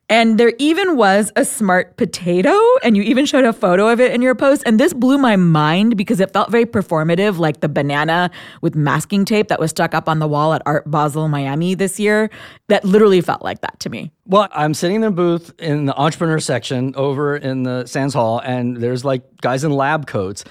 And 0.09 0.39
there 0.39 0.53
even 0.59 0.97
was 0.97 1.33
a 1.35 1.45
smart 1.45 1.97
potato, 1.97 2.57
and 2.85 2.97
you 2.97 3.03
even 3.03 3.27
showed 3.27 3.45
a 3.45 3.53
photo 3.53 3.89
of 3.89 4.01
it 4.01 4.13
in 4.13 4.23
your 4.23 4.37
post. 4.37 4.63
And 4.65 4.79
this 4.79 4.93
blew 4.93 5.19
my 5.19 5.35
mind 5.35 5.97
because 5.97 6.21
it 6.21 6.33
felt 6.33 6.49
very 6.49 6.65
performative, 6.65 7.39
like 7.39 7.61
the 7.61 7.69
banana 7.69 8.31
with 8.61 8.77
masking 8.77 9.25
tape 9.25 9.49
that 9.49 9.59
was 9.59 9.71
stuck 9.71 9.95
up 9.95 10.09
on 10.09 10.21
the 10.21 10.29
wall 10.29 10.55
at 10.55 10.63
Art 10.65 10.89
Basel 10.89 11.27
Miami 11.27 11.75
this 11.75 11.99
year. 11.99 12.31
That 12.69 12.85
literally 12.85 13.21
felt 13.21 13.43
like 13.43 13.63
that 13.63 13.81
to 13.81 13.91
me. 13.91 14.13
Well, 14.27 14.47
I'm 14.53 14.75
sitting 14.75 14.97
in 14.97 15.05
a 15.05 15.11
booth 15.11 15.53
in 15.59 15.87
the 15.87 15.97
entrepreneur 15.97 16.39
section 16.39 16.95
over 16.95 17.37
in 17.37 17.65
the 17.65 17.87
Sands 17.87 18.15
Hall, 18.15 18.39
and 18.39 18.77
there's 18.77 19.05
like 19.05 19.23
guys 19.41 19.65
in 19.65 19.73
lab 19.73 20.07
coats 20.07 20.45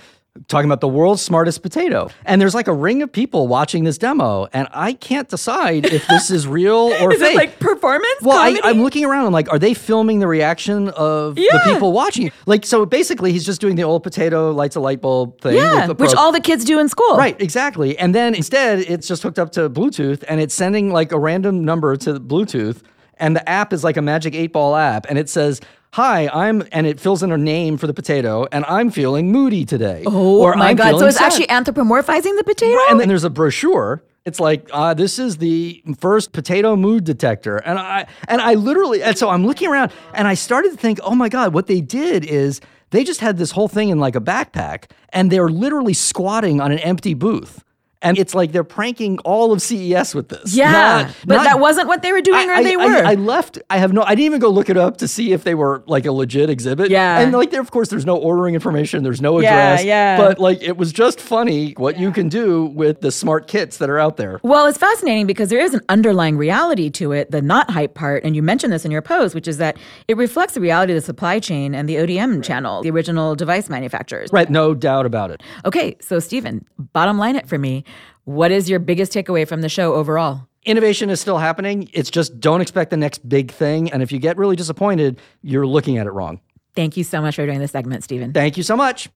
talking 0.48 0.70
about 0.70 0.82
the 0.82 0.88
world's 0.88 1.22
smartest 1.22 1.62
potato. 1.64 2.10
And 2.26 2.42
there's 2.42 2.54
like 2.54 2.68
a 2.68 2.74
ring 2.74 3.02
of 3.02 3.12
people 3.12 3.48
watching 3.48 3.84
this 3.86 3.98
demo, 3.98 4.48
and 4.54 4.68
I 4.72 4.94
can't 4.94 5.30
decide 5.30 5.86
if 5.86 6.06
this 6.08 6.30
is 6.30 6.48
real 6.48 6.76
or 7.02 7.14
Is 7.14 7.20
fake. 7.20 7.34
it 7.34 7.36
like 7.36 7.60
performance? 7.60 8.22
well, 8.22 8.38
I? 8.38 8.60
I'm 8.64 8.82
looking 8.82 9.06
around. 9.06 9.26
I'm 9.28 9.34
like, 9.34 9.50
are 9.52 9.60
they 9.60 9.74
filming 9.74 10.20
the 10.20 10.28
reaction 10.28 10.90
of 10.90 11.36
the 11.36 11.62
people 11.66 11.94
watching? 11.94 12.32
Like, 12.46 12.66
so 12.66 12.86
basically, 12.86 13.32
he's 13.32 13.46
just 13.46 13.62
doing 13.62 13.76
the 13.76 13.84
old 13.84 14.04
potato 14.04 14.52
lights 14.52 14.76
a 14.76 14.80
light 14.80 15.02
bulb 15.02 15.40
thing. 15.42 15.56
yeah, 15.56 15.88
which 15.88 16.14
all 16.14 16.32
the 16.32 16.42
kids 16.42 16.66
do 16.66 16.80
in 16.80 16.90
school. 16.90 17.16
Right, 17.18 17.40
exactly. 17.42 17.98
And 17.98 18.14
then 18.14 18.36
instead, 18.36 18.80
it's 18.80 19.08
just 19.08 19.24
hooked 19.24 19.40
up 19.40 19.52
to 19.54 19.70
Bluetooth 19.70 20.24
and 20.28 20.42
it's 20.42 20.54
sending 20.54 20.92
like 20.92 21.12
a 21.12 21.20
random 21.20 21.64
number 21.64 21.96
to 21.98 22.20
Bluetooth. 22.20 22.82
And 23.18 23.36
the 23.36 23.48
app 23.48 23.72
is 23.72 23.84
like 23.84 23.96
a 23.96 24.02
Magic 24.02 24.36
8 24.36 24.48
Ball 24.52 24.76
app. 24.76 25.06
And 25.08 25.18
it 25.18 25.30
says, 25.30 25.62
Hi, 25.96 26.28
I'm, 26.28 26.62
and 26.74 26.86
it 26.86 27.00
fills 27.00 27.24
in 27.24 27.32
a 27.32 27.38
name 27.38 27.78
for 27.78 27.88
the 27.88 27.94
potato, 27.94 28.46
and 28.52 28.66
I'm 28.66 28.92
feeling 28.92 29.32
moody 29.32 29.64
today. 29.64 30.04
Oh 30.06 30.42
Or, 30.42 30.54
my 30.58 30.72
"I'm 30.72 30.76
God. 30.76 31.00
So 31.00 31.06
it's 31.08 31.18
sad." 31.18 31.28
actually 31.32 31.48
anthropomorphizing 31.48 32.36
the 32.36 32.44
potato? 32.46 32.76
Right, 32.76 32.88
And 32.90 33.00
then 33.00 33.08
there's 33.08 33.24
a 33.24 33.30
brochure. 33.30 34.04
It's 34.26 34.42
like 34.42 34.68
uh, 34.74 34.94
this 34.94 35.20
is 35.20 35.38
the 35.38 35.82
first 35.98 36.34
potato 36.34 36.76
mood 36.76 37.06
detector, 37.06 37.60
and 37.60 37.80
I 37.80 38.08
and 38.28 38.42
I 38.42 38.56
literally 38.56 39.04
and 39.04 39.18
so 39.18 39.30
I'm 39.30 39.48
looking 39.48 39.70
around 39.70 39.94
and 40.14 40.28
I 40.28 40.34
started 40.34 40.72
to 40.72 40.78
think, 40.78 41.00
oh 41.02 41.16
my 41.16 41.30
god, 41.30 41.54
what 41.54 41.68
they 41.68 41.80
did 41.80 42.26
is 42.26 42.60
they 42.90 43.06
just 43.06 43.22
had 43.22 43.38
this 43.38 43.52
whole 43.52 43.70
thing 43.70 43.88
in 43.88 43.98
like 43.98 44.18
a 44.18 44.22
backpack, 44.22 44.92
and 45.14 45.32
they're 45.32 45.48
literally 45.48 45.94
squatting 45.94 46.60
on 46.60 46.74
an 46.74 46.80
empty 46.80 47.14
booth, 47.14 47.64
and 48.02 48.18
it's 48.20 48.36
like 48.36 48.52
they're 48.52 48.64
pranking 48.64 49.18
all 49.20 49.52
of 49.52 49.62
CES 49.62 50.14
with 50.14 50.30
this. 50.30 50.56
yeah. 50.56 50.72
Not- 50.72 51.16
but 51.26 51.36
not- 51.38 51.44
that 51.46 51.60
wasn't 51.60 51.88
what 51.88 52.02
they 52.02 52.12
were 52.12 52.22
doing, 52.22 52.50
or 52.50 52.54
I, 52.54 52.64
they 52.64 52.78
were. 52.78 52.84
I, 52.84 53.12
I 53.12 53.14
left. 53.16 53.58
I 53.70 53.78
have 53.78 53.94
no. 53.94 54.04
I 54.04 54.10
didn't 54.10 54.26
even 54.26 54.40
go 54.40 54.50
look 54.50 54.70
it 54.70 54.78
up 54.78 54.98
to 54.98 55.08
see 55.08 55.32
if 55.34 55.44
they 55.44 55.56
were 55.56 55.84
like 55.88 56.06
a 56.06 56.12
legit 56.12 56.50
exhibit. 56.50 56.92
Yeah. 56.92 57.20
And 57.20 57.32
like 57.32 57.52
there, 57.52 57.62
of 57.62 57.72
course, 57.72 57.90
there's 57.90 58.06
no 58.06 58.18
ordering 58.18 58.54
information. 58.54 59.04
There's 59.04 59.22
no 59.22 59.40
Yeah, 59.40 59.54
address. 59.74 59.86
yeah. 59.86 60.18
But 60.18 60.40
like 60.40 60.62
it 60.62 60.78
was 60.78 60.92
just 60.92 61.20
funny 61.20 61.72
what 61.78 61.98
you 61.98 62.12
can 62.12 62.30
do 62.30 62.66
with 62.66 63.02
the 63.02 63.12
smart 63.12 63.48
kits 63.48 63.78
that 63.78 63.90
are 63.90 63.98
out 64.00 64.18
there. 64.18 64.40
Well, 64.44 64.66
it's 64.68 64.78
fascinating 64.78 65.26
because 65.26 65.50
there 65.50 65.60
is 65.62 65.74
an 65.74 65.82
underlying 65.90 66.38
reality 66.38 66.90
to 66.92 67.12
it, 67.14 67.32
the 67.32 67.42
not 67.42 67.72
hype 67.72 67.94
part, 67.94 68.24
and 68.24 68.36
you 68.36 68.44
mentioned 68.44 68.74
this 68.74 68.86
in 68.86 68.92
your 68.92 69.02
post, 69.02 69.34
which 69.34 69.48
is 69.48 69.58
that 69.58 69.78
it 70.08 70.18
reflects 70.18 70.54
the 70.54 70.62
reality 70.62 70.94
of 70.94 70.98
the 70.98 71.06
supply 71.06 71.40
chain 71.40 71.74
and 71.74 71.88
the 71.88 71.96
ODM 71.96 72.44
channel, 72.44 72.82
the 72.84 72.92
original 72.92 73.36
device 73.36 73.70
manufacturers. 73.70 74.30
Right. 74.34 74.50
No 74.50 74.74
doubt 74.74 75.06
about 75.06 75.32
it. 75.32 75.42
Okay, 75.64 75.96
so 76.02 76.20
Steven, 76.20 76.66
bottom 76.78 77.18
line 77.18 77.36
it 77.38 77.48
for 77.48 77.58
me. 77.58 77.84
What 78.26 78.52
is 78.52 78.70
your 78.70 78.80
biggest 78.80 79.12
takeaway 79.12 79.48
from 79.48 79.62
the 79.62 79.70
show 79.70 79.94
overall? 79.94 80.48
Innovation 80.66 81.10
is 81.10 81.22
still 81.22 81.38
happening. 81.38 81.90
It's 81.94 82.10
just 82.10 82.40
don't 82.40 82.62
expect 82.62 82.90
the 82.90 82.98
next 82.98 83.28
big 83.30 83.52
thing. 83.52 83.92
And 83.92 84.02
if 84.02 84.12
you 84.12 84.20
get 84.20 84.38
really 84.38 84.56
disappointed, 84.56 85.20
you're 85.44 85.68
looking 85.68 85.98
at 85.98 86.08
it 86.08 86.12
wrong. 86.12 86.42
Thank 86.76 86.98
you 86.98 87.04
so 87.04 87.22
much 87.22 87.36
for 87.36 87.46
doing 87.46 87.60
this 87.60 87.72
segment, 87.72 88.04
Steven. 88.04 88.34
Thank 88.34 88.58
you 88.58 88.64
so 88.64 88.76
much. 88.76 89.10